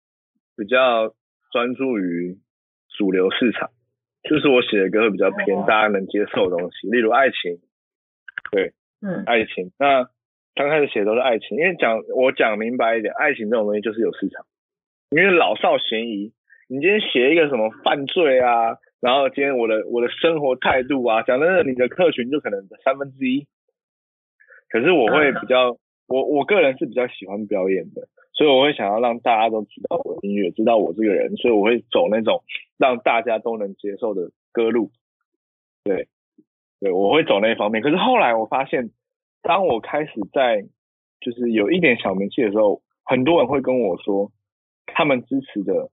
[0.57, 1.15] 比较
[1.53, 2.39] 专注于
[2.97, 3.71] 主流市场，
[4.23, 7.59] 就是我写的歌会比较偏大家能接受的东西，例如爱情。
[8.51, 10.09] 对，嗯，爱情那。
[10.59, 14.47] 刚开始写的都是爱情，因为讲我讲明白一点，爱情这种东西就是有市场，
[15.11, 16.33] 因为老少咸宜。
[16.67, 23.47] 你今天写一个什么犯罪啊，然后今天我的我的生活态度啊，讲真的，你的客群就可能三分之一。
[24.71, 25.77] 可是我会比较，
[26.09, 32.43] 我我个人是比较喜欢表演的，所以我会想要让大家都知道我的音乐，知道我这个人，所以我会走那种
[32.79, 34.91] 让大家都能接受的歌路。
[35.85, 36.09] 对，
[36.81, 37.83] 对，我会走那一方面。
[37.83, 38.91] 可是后来我发现。
[39.43, 40.67] 当我开始在
[41.21, 44.33] 就是有一点小名气的时候，很多人会跟我说，
[44.87, 45.89] 他们支持的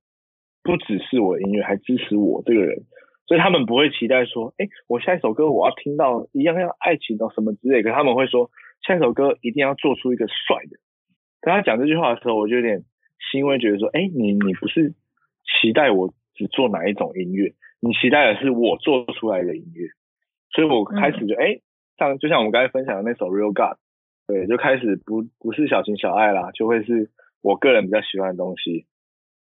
[0.64, 2.82] 不只是我的音乐，还支持我这个人，
[3.28, 8.50] 所以他们不会期待说，哎，我下一首歌我要听到一样样爱情的什么之类，可他们会说，
[8.88, 10.80] 下一首歌一定要做出一个帅的。
[11.44, 12.86] 跟他讲这句话的时候，我就有点
[13.32, 14.94] 欣慰，觉得说，哎，你你不是
[15.44, 19.90] 期待我只做哪一种音乐，你期待的是我做出来的音乐。
[20.56, 21.62] 所以我开始就哎、嗯，
[21.98, 23.78] 像就像我们刚才分享的那首《Real God》，
[24.26, 27.10] 对，就开始不不是小情小爱啦，就会是
[27.42, 28.86] 我个人比较喜欢的东西，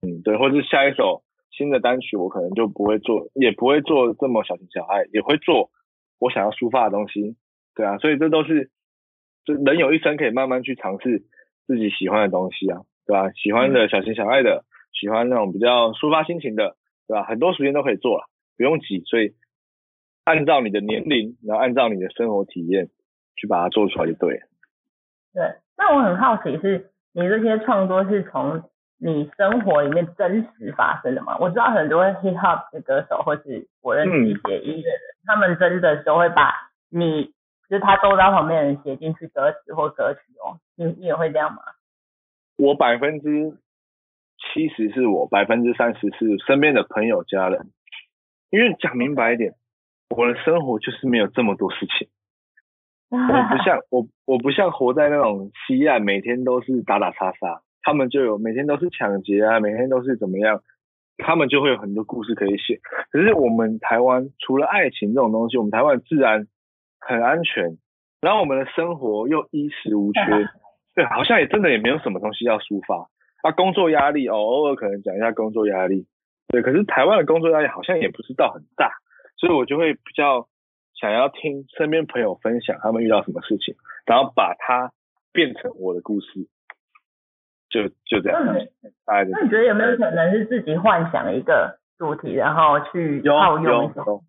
[0.01, 5.69] 嗯，对，或者是下一首新的单曲，我可能就不会做，也不会做这么小情小爱，也会做
[6.17, 7.35] 我想要抒发的东西，
[7.75, 8.71] 对啊，所以这都是
[9.45, 11.23] 就人有一生可以慢慢去尝试
[11.67, 13.31] 自己喜欢的东西啊，对吧、啊？
[13.31, 16.75] 喜欢的小情小爱的，喜欢那种比较抒发心情的，
[17.07, 17.23] 对吧、啊？
[17.23, 18.25] 很多时间都可以做了，
[18.57, 19.33] 不用急，所以。
[20.25, 22.87] 按照你的年龄，然后按照你的生活体验
[23.35, 24.47] 去把它做出来就对了。
[25.33, 25.43] 对，
[25.75, 28.63] 那我很好奇是，你这些创作是从
[28.97, 31.37] 你生活里面真实发生的吗？
[31.41, 36.53] 我知道很多 hip hop 的歌手，或是我认识一些音乐人，嗯，他们真的都会把
[36.87, 37.33] 你，
[37.69, 40.59] 就是他周遭旁边的人写进去歌词或歌曲哦。
[40.75, 41.61] 你你也会这样吗？
[42.57, 43.57] 我百分之
[44.37, 47.71] 七十是我，百分之三十是身边的朋友家人。
[48.49, 49.55] 因为讲明白一点。
[50.15, 52.07] 我的生活就是没有这么多事情，
[53.09, 60.61] 我不像我，我不像活在那种西岸，每天都是打打杀杀，他们就有每天都是抢劫啊，每天都是怎么样，
[61.17, 62.79] 他们就会有很多故事可以写。
[63.09, 66.45] 可是我们台湾除了爱情这种东西，我们台湾自然
[67.07, 67.77] 很安全，
[68.21, 70.21] 然后我们的生活又衣食无缺，
[70.95, 73.07] 对，好像也真的也没有什么东西要抒发。
[73.41, 76.07] 啊，工作压力哦，偶尔可能讲一下工作压力，
[76.47, 78.91] 对，可是台湾的工作压力好像也不是到很大。
[79.35, 80.47] 所以我就会比较
[80.93, 84.91] 想要听身边朋友分享他们遇到什么事情，然后把它
[85.33, 86.47] 变成我的故事，
[87.69, 88.41] 就就这样。
[89.05, 93.65] 那你觉得有没有可能是自己幻想一个主题，然后去套用？
[93.65, 94.23] 有有有。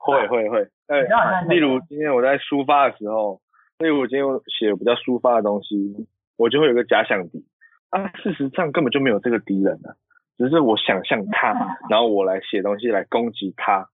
[0.00, 0.66] 会会会。
[0.86, 1.02] 哎，
[1.48, 3.40] 例如今天我在抒发的时候，
[3.78, 7.46] 例如我今天写比较抒发的东西，我就会有个假想敌
[7.90, 9.94] 啊，事实上根本就没有这个敌人啊，
[10.38, 11.52] 只是我想象他，
[11.90, 13.88] 然后我来写东西来攻击他。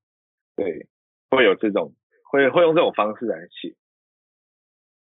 [0.54, 0.86] 对，
[1.30, 1.92] 会有这种，
[2.30, 3.74] 会会用这种方式来写。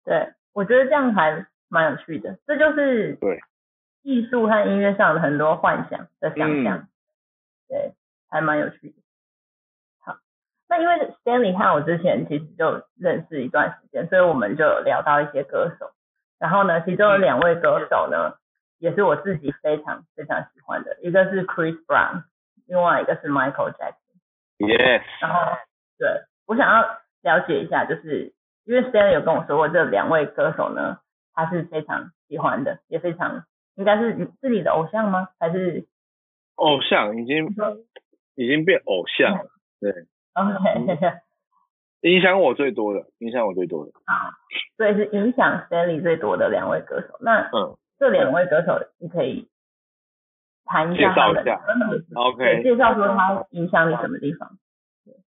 [0.04, 2.38] 对，我觉得这样还蛮有趣的。
[2.46, 3.38] 这就是对
[4.02, 6.78] 艺术和音乐上的很多幻想的想象。
[6.78, 6.88] 嗯、
[7.68, 7.92] 对，
[8.28, 8.94] 还蛮有趣的。
[10.80, 15.92] 因为 Stanley 和我之前其实就认识一段时间，所以我们就聊到一些歌手。
[16.38, 18.34] 然后呢，其中有两位歌手呢，
[18.78, 22.24] 也是我自己非常非常喜欢的，一个是 Chris Brown，
[22.66, 24.16] 另外一个是 Michael Jackson。
[24.58, 25.58] Yes，然后
[25.98, 26.08] 对，
[26.46, 26.82] 我想要
[27.22, 28.32] 了解一下，就是
[28.64, 30.98] 因为 Stanley 有跟我说过，这两位歌手呢，
[31.34, 35.28] 他是非常喜欢的，也非常应该是自己的偶像吗？
[35.38, 35.86] 还是
[36.54, 37.16] 偶像？
[37.18, 37.54] 已经
[38.34, 40.06] 已经变偶像了，对。
[40.34, 40.98] OK，
[42.02, 44.32] 影响我最多的，影响我最多的啊，
[44.76, 47.18] 所以是影响 Stanley 最多的两位歌手。
[47.20, 49.48] 那嗯，这两位歌手你可以。
[50.72, 51.56] 谈一下他的，介绍
[51.96, 54.56] 一下，OK，介绍说他影响你什么地方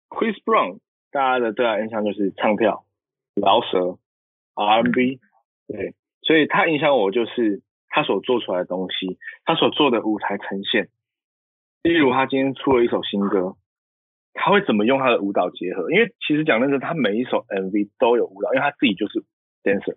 [0.10, 0.78] ？Chris Brown，
[1.12, 2.86] 大家的对他印象就是唱跳、
[3.34, 3.98] 饶舌、
[4.54, 5.20] R&B，
[5.68, 10.90] 对，所以他影响我就是他所做出来的东西，他所做的舞台呈现。
[11.82, 13.56] 例如他今天出了一首新歌，
[14.34, 15.92] 他会怎么用他的舞蹈结合？
[15.92, 19.24] 因为其实讲真的，他每一首 MV 都有舞蹈，因为他自己就是
[19.64, 19.96] dancer，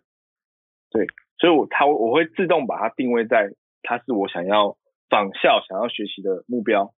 [0.90, 1.06] 对，
[1.38, 3.50] 所以我他我会自动把它定位在
[3.82, 4.76] 他是我想要。
[5.08, 6.92] 仿效想要学习的目标，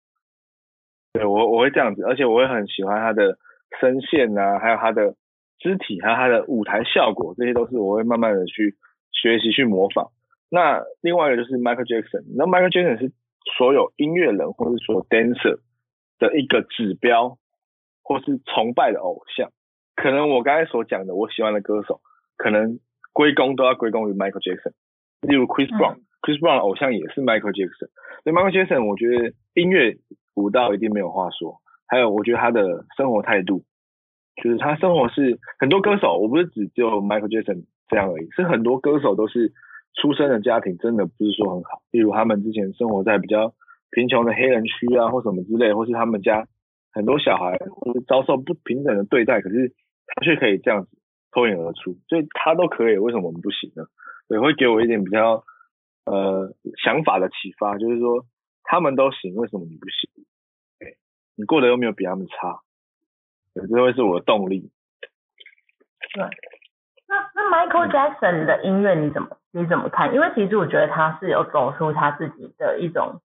[1.12, 3.38] 对，我我会这样子，而且我会很喜欢他的
[3.82, 5.18] 声线啊，还有他的
[5.60, 8.78] 肢体，还有他的舞台效果，这些都是我会慢慢的去
[9.12, 10.08] 学习去模仿。
[10.50, 13.12] 那另外一个就是 Michael Jackson，那 Michael Jackson 是
[13.58, 15.60] 所有音乐人或是所有 dancer
[16.20, 17.38] 的一个指标，
[18.04, 19.52] 或是崇拜的偶像。
[19.96, 22.02] 可能我刚才所讲的我喜欢的歌手，
[22.36, 22.80] 可能
[23.14, 24.74] 归功都要归功于 Michael Jackson，
[25.22, 25.96] 例如 Chris Brown。
[25.96, 27.88] 嗯 Chris Brown 的偶像也是 Michael Jackson，
[28.24, 29.96] 所以 Michael Jackson 我觉得音乐
[30.34, 33.64] 舞蹈一定没有话说，还有我觉得他的生活态度，
[34.44, 39.54] 就是他生活是很多歌手，我不是只只有 Michael Jackson 这样而已，是很多歌手都是
[39.94, 43.54] 出生的家庭真的不是说很好，例如他们之前生活在比较
[43.92, 46.48] 贫穷的黑人区啊，或什么之类，或是他们家
[46.92, 49.74] 很多小孩或是遭受不平等的对待，可是
[50.08, 50.90] 他却可以这样子
[51.32, 53.86] 脱颖而出，所以他都可以，为什么我们不行呢？
[54.28, 55.44] 对，会给我一点比较。
[56.10, 58.24] 呃，想法的启发就是说，
[58.64, 60.10] 他们都行，为什么你不行？
[61.36, 62.62] 你过得又没有比他们差，
[63.54, 64.72] 对，这会是我的动力。
[66.14, 66.24] 对，
[67.10, 70.14] 那那 Michael Jackson 的音乐你怎么你怎么看？
[70.16, 73.22] 因为其实我觉得他是有走出他自己的一种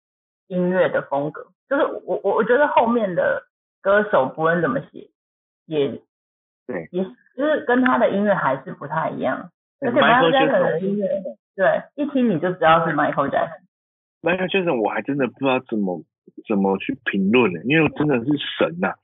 [0.52, 3.42] 音乐的风格，就是我我我觉得后面的
[3.80, 5.08] 歌手不论怎么写，
[5.64, 5.88] 也
[6.66, 7.02] 对，也
[7.34, 11.08] 就是跟他的音乐还是不太一样，而且 Michael Jackson 的音乐。
[11.56, 13.62] 对，一听你就知道是 Michael Jackson。
[14.20, 16.02] Michael Jackson，我还真的不知道怎么
[16.46, 18.24] 怎么去评论呢，因为真的是
[18.58, 18.94] 神呐、啊。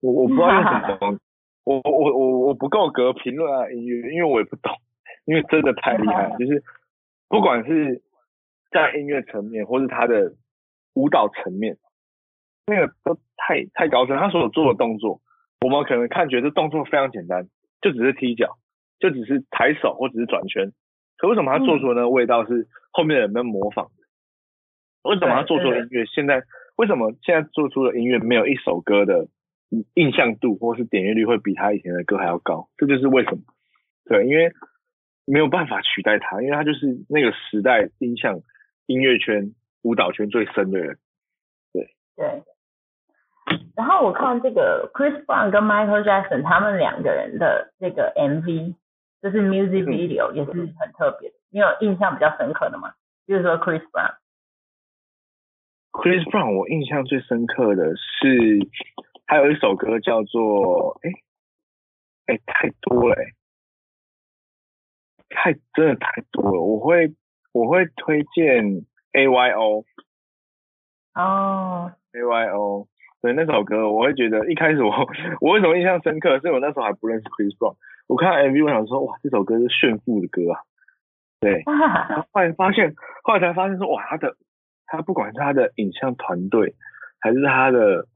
[0.00, 1.18] 我我不知道用什么，
[1.64, 4.72] 我我我我不够格评论啊音乐，因为我也不懂，
[5.24, 6.62] 因为真的太厉害，就是
[7.28, 8.02] 不管是
[8.70, 10.32] 在音乐层面，或是他的
[10.94, 11.76] 舞蹈层面，
[12.66, 14.16] 那个都太太高深。
[14.16, 15.20] 他所有做的动作，
[15.60, 17.48] 我们可能看觉得动作非常简单，
[17.80, 18.58] 就只是踢脚，
[18.98, 20.72] 就只是抬手或只是转圈。
[21.16, 25.10] 可为什么他做出的那个味道是后面的人们模仿的？
[25.10, 26.42] 为什么他做出的音乐现在？
[26.76, 29.26] 为什么现在做出的音乐没有一首歌的
[29.94, 32.68] 印象度或是点阅率会比他以前的歌还要高？
[32.76, 33.38] 这就是为什么。
[34.04, 34.52] 对，因为
[35.26, 38.40] 没有办法取代他，因为他就是那个时代音响、
[38.86, 40.98] 音乐圈、舞蹈圈最深的人。
[41.72, 42.42] 对对。
[43.74, 48.74] 然后我看这个 Chris Brown 跟 Michael Jackson 他们两个人的这个 MV，
[49.22, 51.36] 就是 music video 也是很特别的。
[51.50, 52.92] 你有印象比较深刻的吗？
[53.26, 54.16] 就是说 Chris Brown。
[55.92, 58.58] Chris Brown，我印象最深刻的是，
[59.26, 61.10] 还有一首歌叫做，哎，
[62.26, 63.32] 哎，太多了，哎，
[65.30, 66.60] 太真的太多了。
[66.60, 67.14] 我会
[67.52, 68.84] 我会推荐
[69.18, 69.84] A Y O。
[71.14, 71.92] 哦。
[72.12, 72.86] A Y O，
[73.20, 74.90] 对那首歌，我会觉得一开始我
[75.40, 76.38] 我为什么印象深刻？
[76.40, 77.76] 是我那时候还不认识 Chris Brown，
[78.06, 80.60] 我看 MV 我想说，哇，这首歌是炫富的歌啊。
[81.40, 81.62] 对。
[81.66, 84.36] 然后后来发现，后来才发现说，哇，他的。
[84.90, 86.74] 他不管是他的影像团队，
[87.20, 88.06] 还是他的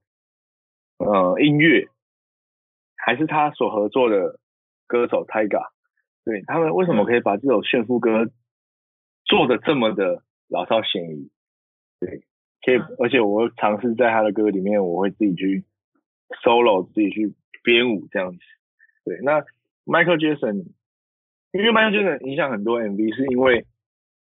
[0.97, 1.87] 呃音乐，
[2.97, 4.38] 还是他所合作的
[4.87, 5.67] 歌手 Tyga，
[6.25, 8.31] 对他们为什么可以把这首炫富歌
[9.27, 11.31] 做的这么的老少咸宜？
[11.99, 12.23] 对，
[12.62, 15.65] 可以，而且我尝试在他的歌里面，我会自己去
[16.45, 17.35] solo，自己去
[17.65, 18.38] 编舞这样子。
[19.05, 19.41] 对，那
[19.85, 20.67] Michael Jackson，
[21.53, 23.67] 因为 Michael Jackson 影响很多 MV，是因为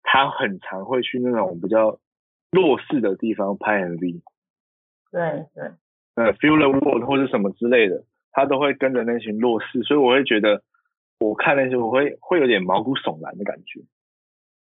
[0.04, 2.00] 他很常会去那种比较。
[2.52, 4.22] 弱势的地方拍 MV，
[5.12, 5.72] 对对，
[6.16, 10.64] 呃，Feel the World 或是什么之类的，他都会跟着那群弱势，所以我会觉得，
[11.20, 13.82] 我看那些我会会有点毛骨悚然的感觉，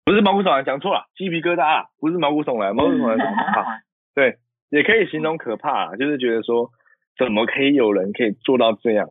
[0.06, 3.82] 不是毛骨悚然，讲错了，鸡皮疙瘩啊，不是毛骨悚然，毛骨悚然是可怕，
[4.16, 4.38] 对，
[4.70, 6.70] 也可以形容可怕，就是觉得说，
[7.18, 9.10] 怎么可以有人可以做到这样，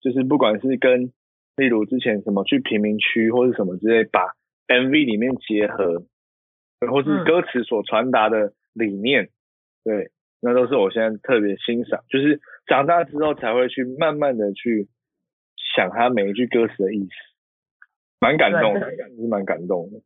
[0.00, 1.12] 就是不管是跟，
[1.56, 4.20] 例如之前什么去贫民区或者什么之类，把
[4.68, 6.04] MV 里面结合。
[6.88, 9.30] 或是歌词所传达的理念，嗯，
[9.82, 10.10] 对，
[10.40, 14.86] 那都是我现在特别欣赏，就是长大之后才会去慢慢的去
[15.74, 17.10] 想他每一句歌词的意思，
[18.20, 19.98] 蛮感动的，是蛮感动的。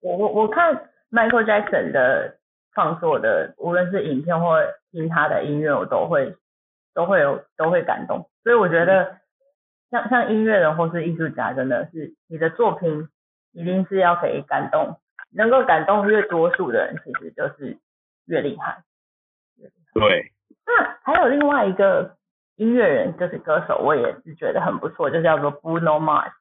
[0.00, 2.36] 我我我看 Michael Jackson 的
[2.74, 4.56] 创作的，无论是影片或
[4.90, 6.34] 听他的音乐，我都会
[6.94, 8.28] 都会有都会感动。
[8.42, 9.18] 所以我觉得
[9.90, 13.08] 像像音乐人或是艺术家，真的是你的作品
[13.52, 14.98] 一定是要可以感动。
[15.32, 17.78] 能够感动越多数的人，其实就是
[18.26, 18.82] 越厉害。
[19.94, 20.32] 对。
[20.66, 22.16] 那还有另外一个
[22.56, 26.32] 音乐人，就是歌手，我也是觉得很不错，就叫做 Bruno Mars。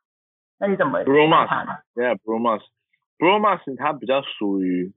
[0.60, 1.82] 那你怎么？Bruno Mars。
[1.94, 2.64] 对啊，Bruno Mars。
[3.20, 4.94] Bruno Mars 他比较属于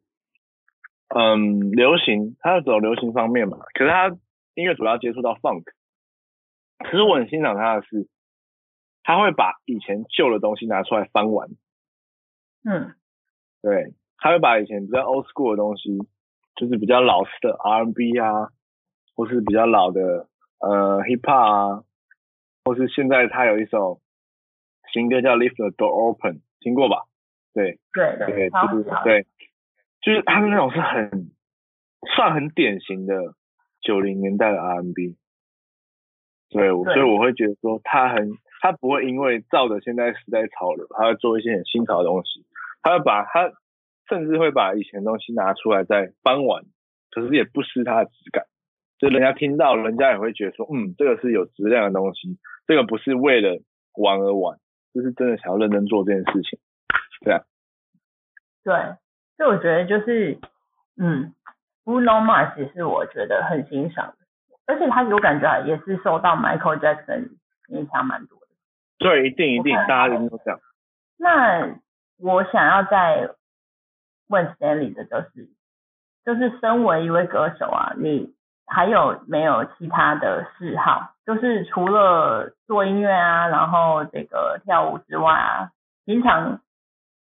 [1.09, 3.59] 嗯流行，他要走流行方面嘛。
[3.75, 4.09] 可是他
[4.55, 5.65] 音乐主要接触到 Funk。
[6.79, 8.09] 可是我很欣赏他的是，
[9.03, 11.51] 他会把以前旧的东西拿出来翻玩。
[12.65, 12.95] 嗯。
[13.61, 15.99] 对，他会把以前比较 old school 的东西，
[16.57, 18.51] 就是比较老式的 R&B 啊，
[19.15, 21.85] 或是比较老的呃 hip hop 啊，
[22.65, 24.01] 或是现在他有一首
[24.93, 27.05] 新歌叫 Leave the Door Open，听过吧？
[27.55, 29.27] 对，对对对，就是对，
[30.03, 31.31] 就是他们那种是很
[32.15, 33.35] 算很典型的
[33.81, 35.17] 九零年代的 R&B，
[36.51, 42.45] 对，所以我会觉得说他很，他不会因为照着现在时代潮流，他会做一些很新潮的东西。
[42.83, 43.53] 他会把他
[44.09, 46.65] 甚至会把以前的东西拿出来再翻玩，
[47.13, 48.45] 可是也不失它的质感。
[48.99, 53.63] 就人家听到，人家也会觉得说，嗯，这个是有质量的东西，这个不是为了
[53.95, 54.59] 玩而玩，
[54.93, 56.59] 就是真的想要认真做这件事情。
[57.23, 57.43] 对啊，
[58.65, 58.75] 对，
[59.37, 60.39] 所以我觉得就是，
[60.97, 61.35] 嗯
[61.85, 64.27] ，Bruno Mars 是我觉得很欣赏的，
[64.67, 67.31] 而且他有感觉也是受到 Michael Jackson
[67.69, 68.47] 影响蛮多的。
[68.99, 70.61] 对，一定一定，大家一定都这样。
[71.19, 71.75] 那。
[72.25, 73.31] 我想要再
[74.29, 75.49] 问 Stanley 的就是，
[76.25, 78.33] 就是身为一位歌手啊，你
[78.65, 81.15] 还有没有其他的嗜好？
[81.27, 85.73] 就是除了做音乐啊，然后这个跳舞之外啊，
[86.05, 86.61] 平常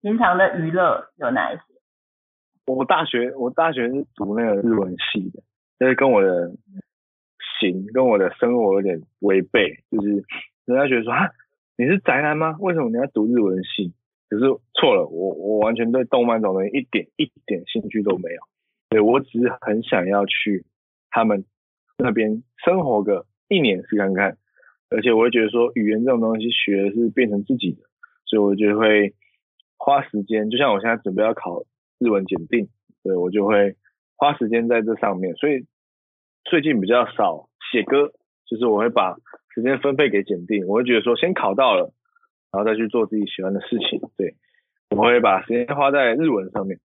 [0.01, 1.61] 平常的娱乐有哪一些？
[2.65, 5.41] 我大学我大学是读那个日文系的，
[5.79, 6.51] 就是跟我的
[7.59, 10.09] 行跟我的生活有点违背，就是
[10.65, 11.29] 人家觉得说啊，
[11.77, 12.57] 你是宅男吗？
[12.59, 13.93] 为什么你要读日文系？
[14.29, 14.43] 可是
[14.73, 18.41] 错了，我我完全对动漫这种东西一点一点兴趣都没有。
[18.89, 20.65] 对，我只是很想要去
[21.09, 21.45] 他们
[21.97, 24.37] 那边生活个一年试看看，
[24.89, 27.83] 而且我会觉得说语言这种东西学的是变成自己的，
[28.25, 29.13] 所以我就会
[29.77, 31.63] 花时间，就像我现在准备要考
[31.99, 32.69] 日文检定，
[33.03, 33.75] 对我就会
[34.15, 35.65] 花时间在这上面，所以
[36.43, 38.11] 最近比较少写歌，
[38.45, 39.15] 就是我会把
[39.53, 41.93] 时间分配给检定，我会觉得说先考到了，
[42.51, 44.35] 然后再去做自己喜欢的事情，对，
[44.89, 46.79] 我会把时间花在日文上面。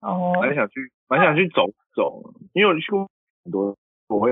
[0.00, 2.22] 哦，蛮想去，蛮想去走走，
[2.54, 3.08] 因为我去过
[3.44, 3.76] 很多，
[4.08, 4.30] 我会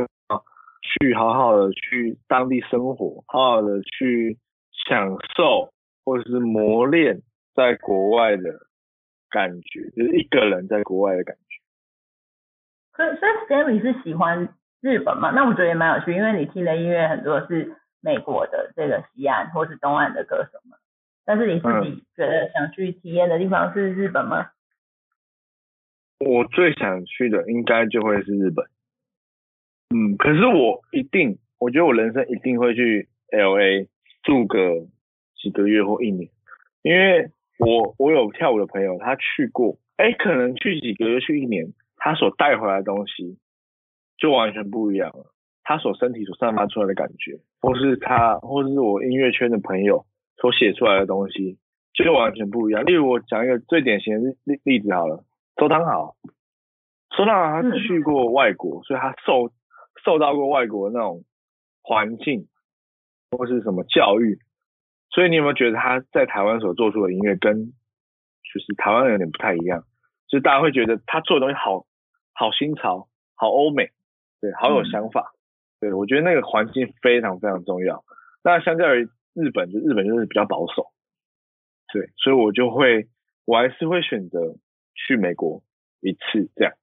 [0.83, 4.39] 去好好的去当地生活，好好的去
[4.89, 5.71] 享受
[6.09, 7.21] 或者是磨练
[7.55, 8.61] 在国外的
[9.29, 11.61] 感觉，就是一个人在国外的感觉。
[12.97, 14.49] 所以，所以 Stanley 是喜欢
[14.81, 15.31] 日本嘛？
[15.33, 20.79] 那我觉得也蛮有趣，因为你听的音乐很多是美国的这个西岸或是东岸的歌手嘛。
[21.27, 24.51] 但是你自己觉得想去体验的地方是日本吗？
[26.21, 28.65] 我最想去的应该就会是日本，
[29.95, 33.87] 嗯，可是我一定，我觉得我人生一定会去 LA
[34.23, 34.87] 住个
[35.39, 36.29] 几个月或一年，
[36.83, 43.39] 因为我我有跳舞的朋友，他去过，哎，可能去几个月去一年，他所带回来的东西
[44.19, 45.33] 就完全不一样了，
[45.63, 50.05] 他所身体所散发出来的感觉，或是他，或是我音乐圈的朋友
[50.37, 51.59] 所写出来的东西，
[51.95, 52.85] 就完全不一样。
[52.85, 55.25] 例如我讲一个最典型的例例子好了。
[55.57, 56.15] 周汤豪，
[57.17, 59.51] 周汤豪他去过外国，所以他受
[60.05, 61.25] 受到过外国的那种
[61.83, 62.47] 环境
[63.33, 64.39] 或是什么教育，
[65.11, 69.85] 所以你有没有觉得他在台湾所做出的音乐跟就是台湾人有点不太一样？
[70.29, 71.87] 就是大家会觉得他做的东西好
[72.33, 73.91] 好新潮，好欧美，
[74.41, 75.33] 对，好有想法，
[75.81, 78.05] 对，我觉得那个环境非常非常重要。
[78.43, 80.89] 那相较于日本，就日本就是比较保守，
[81.93, 83.09] 对，所以我就会
[83.45, 84.57] 我还是会选择。
[85.07, 85.63] 去美国
[86.01, 86.75] 一次，这样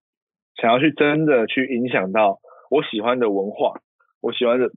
[0.55, 3.82] 想要去真的去影响到我喜欢的文化，
[4.21, 4.71] 我喜欢的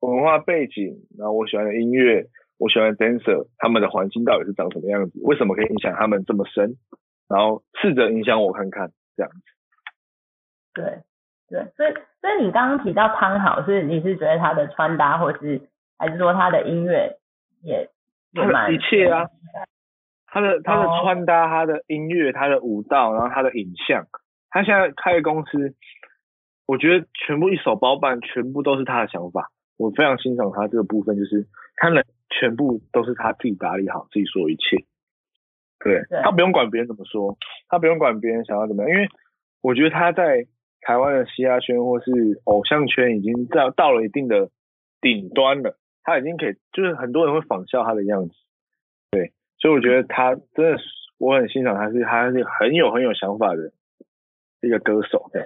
[0.00, 2.26] 文化背景，然后我喜欢的音乐，
[2.60, 5.18] 我喜欢的 dancer，他们的环境到底是长什么样子？
[5.24, 6.76] 为什么可以影响他们这么深？
[7.26, 9.40] 然后试着影响我看看，这样子。
[10.74, 10.84] 对
[11.48, 15.62] 对，所以所以你刚刚提到汤好，是你是觉得他的穿搭，或是
[15.98, 17.18] 还是说他的音乐
[17.62, 17.88] 也
[18.32, 19.26] 也蛮一切啊？
[20.26, 24.06] 他的他的穿搭、他的音乐、他的舞蹈，然后他的影像，
[24.50, 25.74] 他现在开的公司，
[26.66, 29.50] 我觉得全部一手包办，全部都是他的想法。
[29.78, 34.84] 我非常欣赏他这个部分，就是他能全部都是他自己打理好自己所有一切。
[35.78, 37.36] 对，对他不用管别人怎么说，
[37.68, 39.08] 他不用管别人想要怎么样，因为
[39.60, 40.46] 我觉得他在
[40.80, 42.12] 台湾的嘻哈圈或是
[42.44, 44.50] 偶像圈已经到到了一定的
[45.00, 48.34] 顶端了，他已经可以，就是很多人会仿效他的样子。
[49.10, 49.32] 对。
[49.58, 50.84] 所以我觉得他真的是，
[51.18, 53.72] 我很欣赏他，是他是很有很有想法的
[54.62, 55.28] 一个歌手。
[55.34, 55.42] 对，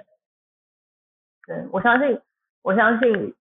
[1.45, 2.17] 对，我相信，
[2.61, 3.33] 我相信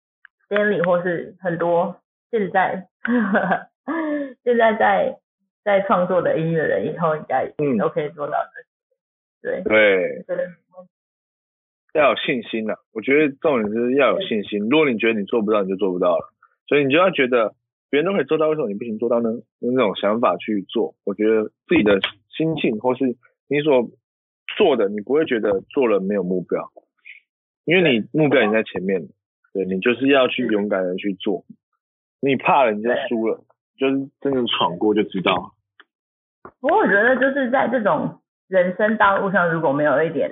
[0.49, 2.02] Stanley 或是很多
[2.33, 2.89] 现在
[4.43, 5.21] 现在在
[5.63, 7.47] 在创作的音乐人，以后应该
[7.79, 8.51] 都可以做到的。
[9.41, 10.25] 对对，
[11.95, 12.79] 要有信心呐、啊！
[12.93, 14.69] 我觉得重点是要有信心。
[14.69, 16.33] 如果你觉得你做不到，你就做不到了。
[16.67, 17.55] 所以你就要觉得。
[17.91, 19.29] 别人都可以做到，为什么你不行做到呢？
[19.59, 23.05] 用这种想法去做，我觉得自己的心境或是
[23.49, 23.91] 你所
[24.57, 26.73] 做的，你不会觉得做了没有目标，
[27.67, 29.09] 因为你目标已经在前面，
[29.53, 31.45] 对，你就是要去勇敢的去做，
[32.25, 33.41] 你怕了你就输了，
[33.77, 35.51] 就是真正闯过就知道。
[36.61, 40.31] 不过我觉得就是在这种人生道路上，如果没有一点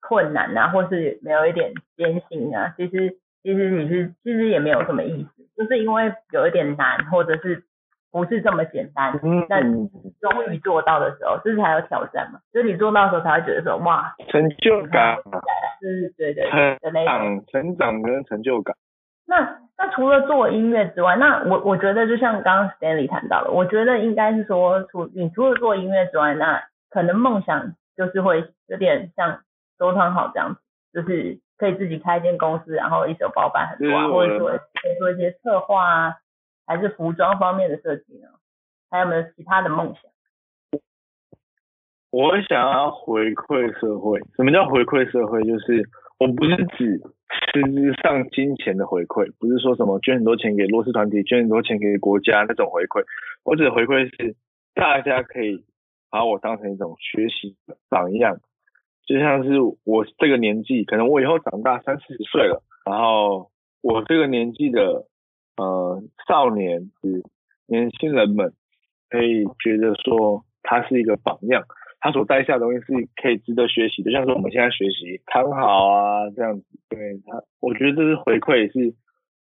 [0.00, 5.30] 困难啊，或是没有一点艰辛啊，其实其实你是其实也没有什么意思。
[5.56, 7.64] 就是因为有一点难，或者是
[8.12, 9.18] 不是这么简单，
[9.48, 12.40] 但终于做到的时候，这是还有挑战嘛？
[12.52, 15.16] 就是你做到的时候，才会觉得说哇，成就感，
[15.80, 18.76] 是，对对，成长，成长跟成就感。
[19.26, 29.40] 那那除了做音乐之外，那我我觉得就像刚刚 Stanley 谈到了，我觉得应该是说，除你除了做音乐之外，那可能梦想就是会有点像
[29.78, 30.60] 周汤豪这样子，
[30.92, 31.40] 就是。
[31.60, 36.16] 可以自己开一间公司，然后一手包办很多啊，或者说可以做一些策划啊，
[36.66, 38.28] 还是服装方面的设计呢？
[38.90, 40.10] 还有没有其他的梦想？
[42.10, 44.18] 我想要回馈社会。
[44.36, 45.44] 什么叫回馈社会？
[45.44, 45.86] 就是
[46.18, 46.98] 我不是指
[47.52, 53.04] 实质上金钱的回馈，不是说什么捐很多钱给弱势团体，捐很多钱给国家那种回馈。
[53.44, 54.36] 我指的回馈是
[54.74, 55.64] 大家可以
[56.10, 58.38] 把我当成一种学习的榜样。
[59.06, 63.50] 就像是我这个年纪，可能我以后长大三四十岁了，然后
[63.82, 65.06] 我这个年纪的
[65.56, 67.24] 呃少年是
[67.66, 68.52] 年轻人们，
[69.08, 71.64] 可以觉得说他是一个榜样，
[72.00, 78.94] 他所带下的东西是可以值得学习的，像是我们现在学习汤豪啊这样子，对他，我觉得这是回馈，是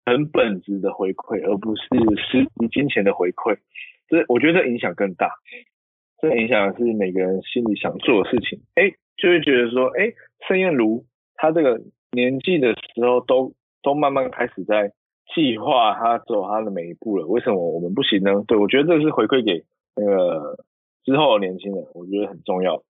[0.06, 1.84] 很本质的回馈，而不是
[2.30, 3.58] 实际金钱的回馈。
[4.10, 5.30] 这我觉得这影响更大。
[6.20, 8.60] 这影响是每个人心里想做的事情。
[8.74, 10.12] 哎，就会觉得说，哎，
[10.48, 11.06] 盛彦如
[11.36, 11.80] 他这个
[12.12, 13.54] 年纪的时候，都
[13.84, 14.94] 都慢慢开始在
[15.36, 17.28] 计划他走他的每一步了。
[17.28, 18.32] 为什么我们不行呢？
[18.48, 19.64] 对，我觉得这是回馈给
[19.96, 20.58] 那个
[21.08, 22.84] 之后的年轻人，我觉得很重要。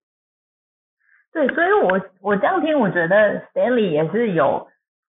[1.32, 4.68] 对，所以我我这样听，我觉得 Stanley 也是有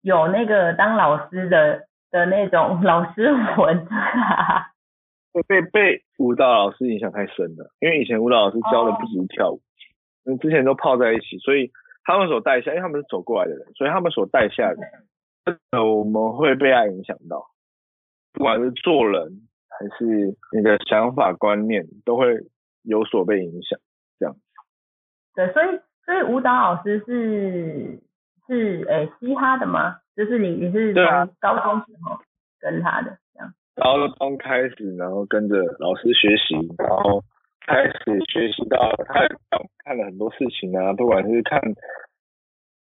[0.01, 3.87] 有那个当老师的的那种老师魂，
[5.47, 9.61] 被被舞蹈老师影响太深了，因为以前舞蹈老师教的不只是跳舞，
[10.25, 11.71] 嗯、oh.，之前都泡在一起，所以
[12.03, 14.81] 他们所带下，因为他们是走过来的人，所以他们所带下的，
[15.71, 17.45] 呃，我们会被他影响到，
[18.33, 22.35] 不管是做人还是你的想法观念，都会
[22.83, 23.79] 有所被影响，
[24.19, 24.41] 这样子。
[25.35, 25.79] 对，所以。
[26.05, 28.01] 所以舞蹈老师是
[28.47, 29.97] 是诶、欸、嘻哈的吗？
[30.15, 31.03] 就是你你是从
[31.39, 32.17] 高中时候
[32.59, 33.53] 跟他的这样。
[33.75, 37.23] 高中开始，然后跟着老师学习，然后
[37.63, 39.19] 开始学习到他
[39.83, 41.61] 看了很多事情啊，不管是看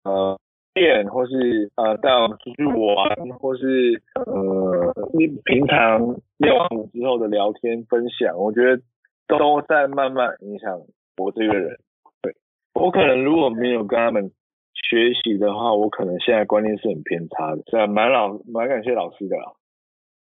[0.04, 0.40] 呃
[0.72, 8.82] 电，或是呃带我们出去玩，或是呃你平常练完舞之后的聊天分享，我觉得
[9.28, 10.80] 都在慢慢影响
[11.18, 11.78] 我这个人。
[12.22, 12.34] 对
[12.74, 14.30] 我可能如果没有跟他们
[14.72, 17.62] 学习的话，我可能现在观念是很偏差的。
[17.66, 19.52] 对啊，蛮老蛮感谢老师的啦。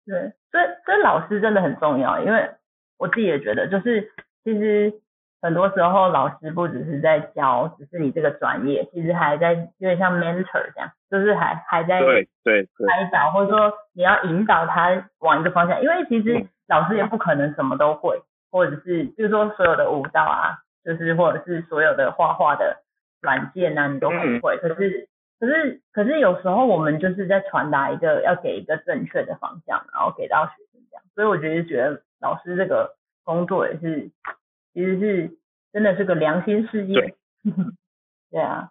[0.05, 0.15] 对，
[0.51, 2.51] 所以所以老师真的很重要，因为
[2.99, 4.13] 我自己也觉得，就是
[4.45, 4.93] 其实
[5.41, 18.21] 很多时候老师不只是在教，只是你这个专业，其实还在有点像 mentor 这样，就是还还在对对开导，或者说你要引导他往一个方向，因为其实老师也不可能什么都会，
[18.53, 20.59] 或者是就是说所有的舞蹈啊。
[20.85, 22.83] 就是或者是所有的画画的
[23.21, 24.59] 软件啊，你都很会。
[24.59, 31.05] 可是可是可是有时候我们就是在传达一个要给一个正确的方向，然后给到学生这样。
[31.15, 34.11] 所以我觉得觉得老师这个工作也是
[34.75, 35.31] 其实是
[35.73, 37.01] 真的是个良心事业。
[37.01, 37.15] 对，
[38.33, 38.71] 对啊。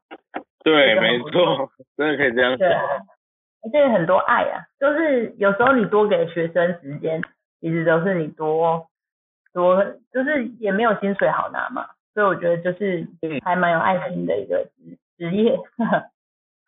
[0.66, 2.58] 对，没错，真的可以这样说。
[2.58, 7.24] 对，而且很多爱啊，就是有时候你多给学生时间，
[7.62, 8.86] 其实都是你多
[9.54, 9.84] 多
[10.14, 11.88] 就是也没有薪水好拿嘛。
[12.14, 13.08] 所以我觉得就是
[13.44, 15.58] 还蛮有爱心的一个职职业。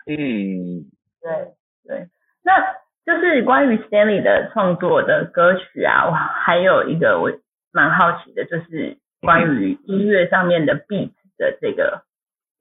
[0.07, 0.86] 嗯，
[1.21, 1.53] 对
[1.86, 2.07] 对，
[2.43, 2.61] 那
[3.05, 7.29] 就是关于 Stanley 的创作的歌曲啊，我还有一个我
[7.73, 12.03] 蛮好奇的，就是关于音乐上面的 beat 的这个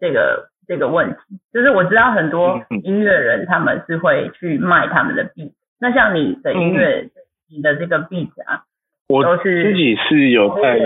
[0.00, 1.40] 这个这个问题。
[1.52, 7.10] 就是我知道很多音乐人他们是会去卖他们的 beat，那像你的音乐，
[7.48, 8.64] 你的这个 beat 啊，
[9.12, 10.78] 我自己是有在。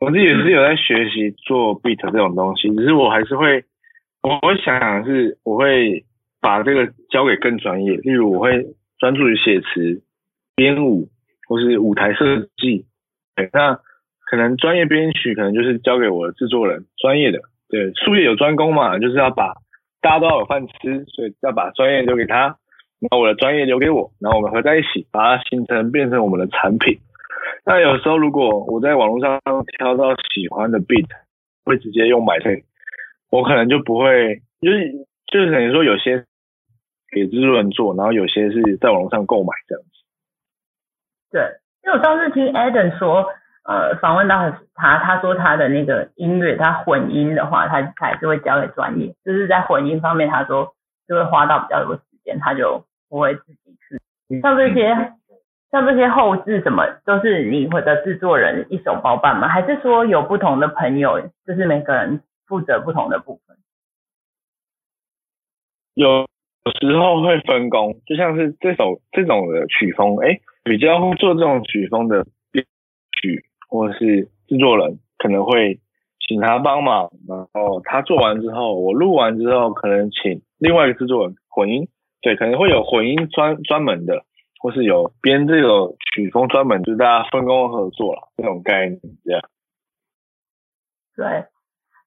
[0.00, 3.64] 我自己也是有在学习做 beat 这种东西，只是我还是会，
[4.22, 6.04] 我会想想是，我会
[6.42, 8.66] 把这个交给更专业，例如我会
[8.98, 10.02] 专注于写词、
[10.54, 11.08] 编舞
[11.48, 12.84] 或是舞台设计。
[13.34, 13.78] 对，那
[14.26, 17.38] 可能专业编曲可能就是交给我的制作人，专业的。
[17.70, 19.54] 对，术业有专攻嘛，就是要把
[20.02, 22.56] 大家都要有饭吃，所以要把专业留给他，
[23.00, 26.98] 那我的专业留给我，然后我们合在一起，把它形成变成我们的产品。
[27.66, 29.40] 那有时候，如果我在网络上
[29.78, 31.06] 挑到喜欢的 beat，
[31.64, 32.64] 会直接用买配，
[33.30, 34.92] 我可能就不会，就是
[35.26, 36.26] 就是等于说有些
[37.10, 39.90] 给制作人做，然后有些是在网络上购买这样子。
[41.30, 41.40] 对，
[41.84, 43.32] 因为我上次听 Adam 说，
[43.64, 50.74] 呃，访问到他，他说他的那个音乐，他混音的话，他他还是会交给专业，就是在混音方面，他说
[51.08, 53.74] 就会花到比较多时间，他就不会自己
[54.28, 55.14] 去，像这些。
[55.74, 59.48] 像这些后置什么都是你或者制作人一手包办吗？
[59.48, 63.56] 还是说有不同的朋友，就是每个人负责不同的部分？
[65.94, 66.28] 有
[66.80, 72.64] 时候会分工，就像是这首这种的曲风，哎，比较会做这种曲风的编
[73.20, 75.80] 曲或是制作人，可能会
[76.28, 81.88] 请他帮忙，然后他做完之后，我录完之后，可能请另外一个制作人混音，
[82.22, 84.22] 对，可能会有混音专专门的。
[84.64, 89.42] 或是有编这个曲风专门，就是大家分工合作了这种概念，这样。
[91.14, 91.44] 对，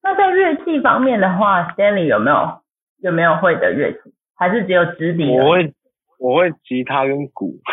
[0.01, 2.63] 那在乐器方面的话，Stanley 有没有
[3.03, 3.99] 有没有会的乐器？
[4.35, 5.29] 还是只有直笛？
[5.29, 5.71] 我会
[6.17, 7.59] 我会吉他跟鼓，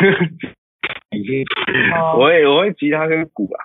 [2.18, 3.64] 我会我会吉他跟鼓啊。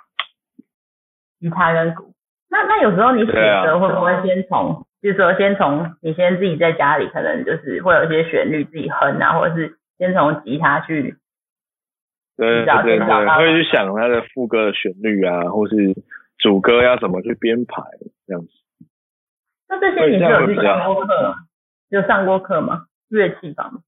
[1.38, 2.14] 吉他跟鼓，
[2.48, 9.76] 那那有时候你写歌会不会先从，啊、就是说先从你先自己在家里，可能就是会有一些旋律自己哼啊，或者是。
[10.00, 11.14] 先从吉他去，
[12.34, 15.94] 对对对，会去想他的副歌的旋律啊，或是
[16.38, 17.82] 主歌要怎么去编排
[18.26, 18.48] 这样子。
[19.68, 21.34] 那这些你是有去上过课吗？
[21.90, 22.86] 有上过课吗？
[23.10, 23.82] 乐器方面？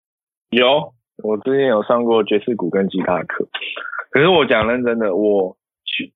[0.51, 0.93] 有
[1.25, 3.49] 我之前有上过爵士鼓跟吉他课，
[4.11, 5.57] 可是我讲认真的，我
[5.87, 6.13] 吉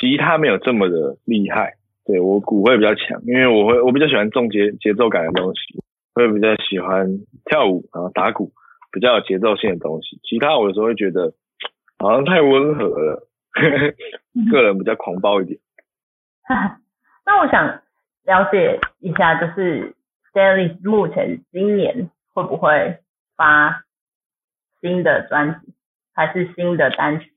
[0.00, 1.74] 吉他没有这么的厉害，
[2.06, 5.84] 对，我鼓会比较强，因为我会我比较喜欢重节节奏感的东西，
[6.14, 7.06] 会比较喜欢
[7.44, 8.50] 跳舞然后打鼓
[8.96, 11.34] 比较有节奏性的东西，其他我有时候会觉得
[12.00, 13.26] 好像太温和了，
[14.50, 15.58] 个人比较狂暴一点。
[17.26, 17.82] 那我想
[18.24, 19.94] 了解一下，就是
[20.32, 22.96] Stanley 目前今年会不会
[23.36, 23.84] 发
[24.80, 25.74] 新的专辑，
[26.14, 27.30] 还是新的单曲？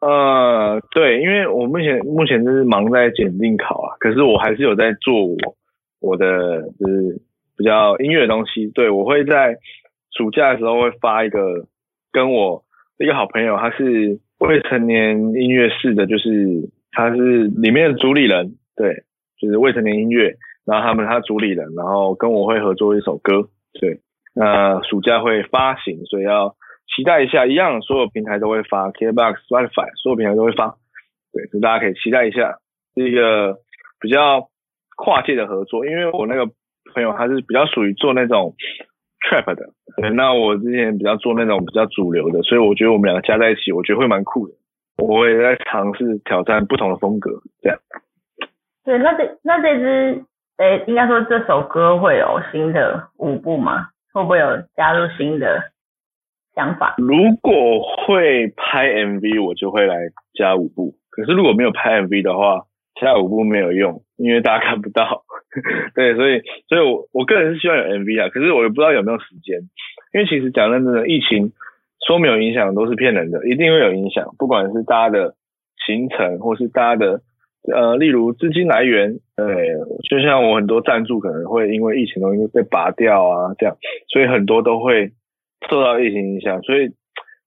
[0.00, 5.36] 呃，对，因为我目前目前就是忙在检定考啊，可是我还是有在做我
[6.00, 7.20] 我的就是
[7.56, 8.68] 比较音乐的东西。
[8.68, 9.56] 对，我会在
[10.16, 11.66] 暑假的时候会发一个
[12.12, 12.64] 跟我
[12.98, 18.56] 一个好朋友，他是未成年音乐室的，就是他是里面的主理人。
[18.74, 19.04] 对，
[19.38, 20.34] 就是未成年音乐，
[20.64, 23.48] 然后他们他主理人，然后跟我会合作一首歌，
[23.78, 24.00] 对，
[24.34, 26.56] 那暑假会发行，所以要
[26.96, 30.76] 期待一下，一样所有平台都会发，KBox、Spotify 所有平台都会发，
[31.34, 32.58] 对，所以大家可以期待一下，
[32.94, 33.58] 是一个
[34.00, 34.48] 比较
[34.96, 36.46] 跨界的合作，因为我那个
[36.94, 38.54] 朋友他是比较属于做那种
[39.28, 44.54] trap 的，对，那我之前比较做那种比较主流的，所以我觉得我们两个加在一起，我觉得会蛮酷的，
[44.98, 47.78] 我也在尝试挑战不同的风格，这样。
[48.84, 50.24] 对，那这那这支，
[50.58, 53.88] 诶，应该说这首歌会有新的舞步吗？
[54.12, 54.46] 会不会有
[54.76, 55.70] 加入新的
[56.54, 56.96] 想法？
[56.98, 59.96] 如果会拍 MV，我就会来
[60.34, 60.94] 加舞步。
[61.10, 62.62] 可是如果没有拍 MV 的话，
[63.00, 65.24] 加舞步没有用，因为大家看不到。
[65.94, 68.28] 对，所以，所以我我个人是希望有 MV 啊。
[68.28, 69.60] 可是我也不知道有没有时间，
[70.14, 71.52] 因为其实讲真的，疫情
[72.06, 74.34] 说没有影响都是骗人的，一定会有影响。
[74.38, 75.34] 不管是大家的
[75.86, 77.20] 行程，或是大家的。
[77.72, 79.46] 呃，例如资金来源，呃，
[80.10, 83.76] 就像我很多赞助可能会因为疫情东西被拔掉啊，这样，
[84.12, 85.12] 所以很多都会
[85.70, 86.90] 受到疫情影响，所以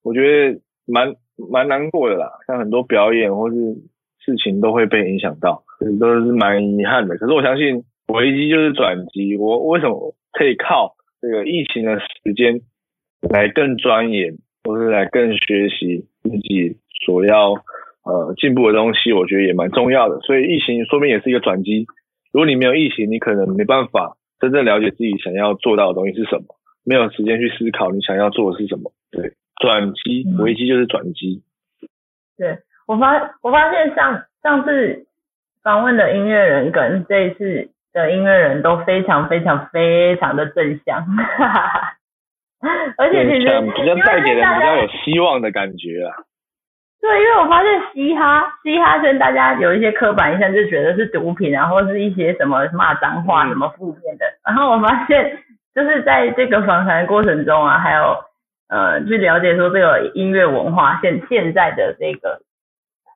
[0.05, 1.13] 我觉得蛮
[1.51, 2.31] 蛮难过的啦。
[2.47, 3.55] 像很多表演或是
[4.25, 5.63] 事情都会被影响到，
[5.99, 7.15] 都是蛮遗憾的。
[7.17, 12.61] 可是我相信危机就是转机，我为什么可以靠这个疫情的时间
[13.29, 17.53] 来更钻研，或是来更学习自己所要。
[18.07, 21.87] 呃，进步的东西我觉得也蛮重要的，所以疫情说不定也是一个转机。
[22.31, 26.45] 如果你没有疫情，你可能没办法真正了解自己想要做到的东西是什么，
[26.83, 28.93] 没有时间去思考你想要做的是什么。
[29.09, 31.41] 对，转机，危机就是转机。
[32.37, 35.05] 对，我发我发现上上次
[35.63, 41.93] 访问的音乐人跟这一次的音乐人都非常非常非常的正向，哈哈哈。
[42.97, 46.13] 而且其实比较带给人比较有希望的感觉啊。
[47.01, 54.25] 对，因为我发现嘻哈嘻哈圈大家有一些刻板印象，就觉得是毒品啊，或是一些什么骂脏话、什么负面的。
[54.43, 55.37] 然后我发现，
[55.75, 58.17] 就是在这个访谈过程中啊，还有
[58.69, 62.39] 呃，去了解说这个音乐文化现现在的这个，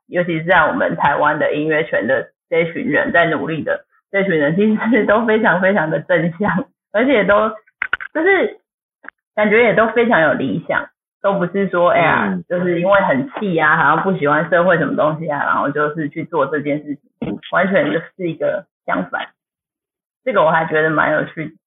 [0.10, 7.50] 尤其是在我们台湾的音乐圈的这群人在努力的这群人，其实都非常非常的正向， 而且都
[8.14, 8.60] 就是
[9.36, 10.90] 感觉也都非常有理想。
[11.22, 19.28] 都不是说，哎呀，就是因为很气啊，好像不喜欢社会什么东西啊，然后就是去做这件事情，完全就是一个相反。
[20.24, 21.58] 这个我还觉得蛮有趣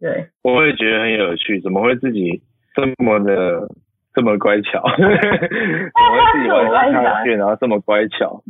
[0.00, 0.28] 的，对。
[0.42, 2.42] 我也觉得很有趣，怎么会自己
[2.74, 3.68] 这么的
[4.14, 4.82] 这么乖巧？
[4.96, 5.18] 怎么会
[6.32, 8.42] 自己玩下去，然后这么乖巧？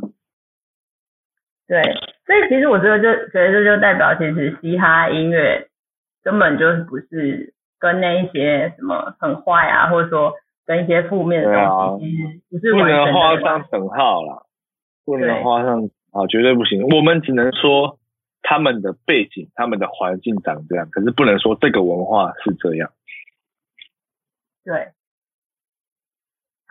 [1.67, 1.81] 对，
[2.25, 5.67] 所以其实我觉得就觉得这就代表，其实嘻哈音乐
[6.23, 7.53] 根本就是不是。
[7.81, 10.35] 跟那一些什么很坏啊，或者说
[10.67, 12.15] 跟一些负面的东西，
[12.51, 14.43] 不是不能画上等号啦，
[15.03, 16.83] 不能画上啊，绝对不行。
[16.89, 17.97] 我们只能说
[18.43, 22.91] 他们的背景、他们的环境长这样，可是不能说这个文化是这样。
[24.63, 24.89] 对，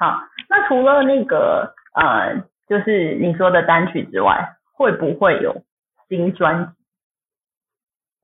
[0.01, 5.62] 好，那除了那个呃，就是你说的单曲之外，会不会有
[6.09, 6.70] 新专辑？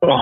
[0.07, 0.17] 哦，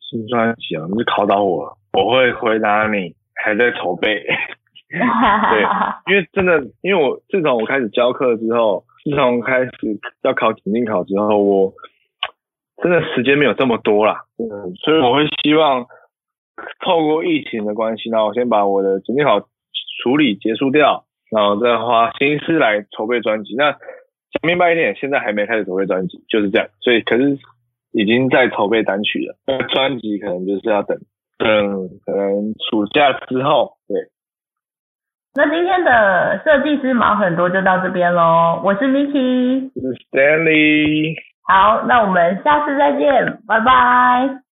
[0.00, 1.76] 新专辑啊，你是考倒我了。
[1.92, 4.22] 我会回答你，还在筹备。
[4.88, 5.62] 对，
[6.06, 9.72] 因为真的，因为我自从我开始教课之后，自从开始
[10.22, 11.72] 要考检定考之后，我
[12.80, 14.22] 真的时间没有这么多啦。
[14.38, 15.84] 嗯，所以我会希望
[16.84, 19.48] 透过疫情的关系，然后我先把我的检定考
[20.02, 23.54] 处理结束掉，然后再花心思来筹备专辑。
[23.56, 23.80] 那讲
[24.42, 26.68] 明白一点，现在还没开始筹备专辑，就是这样。
[26.80, 27.38] 所以可是
[27.92, 30.98] 已经在筹备单曲了，那专辑可能就是要等。
[31.38, 31.46] 等，
[32.06, 33.96] 可能暑假之后，对。
[35.34, 41.14] 那今天的设计师毛很多就到这边喽，我是 Micky，我是 Stanley。
[41.46, 44.45] 好，那我们下次再见，拜拜。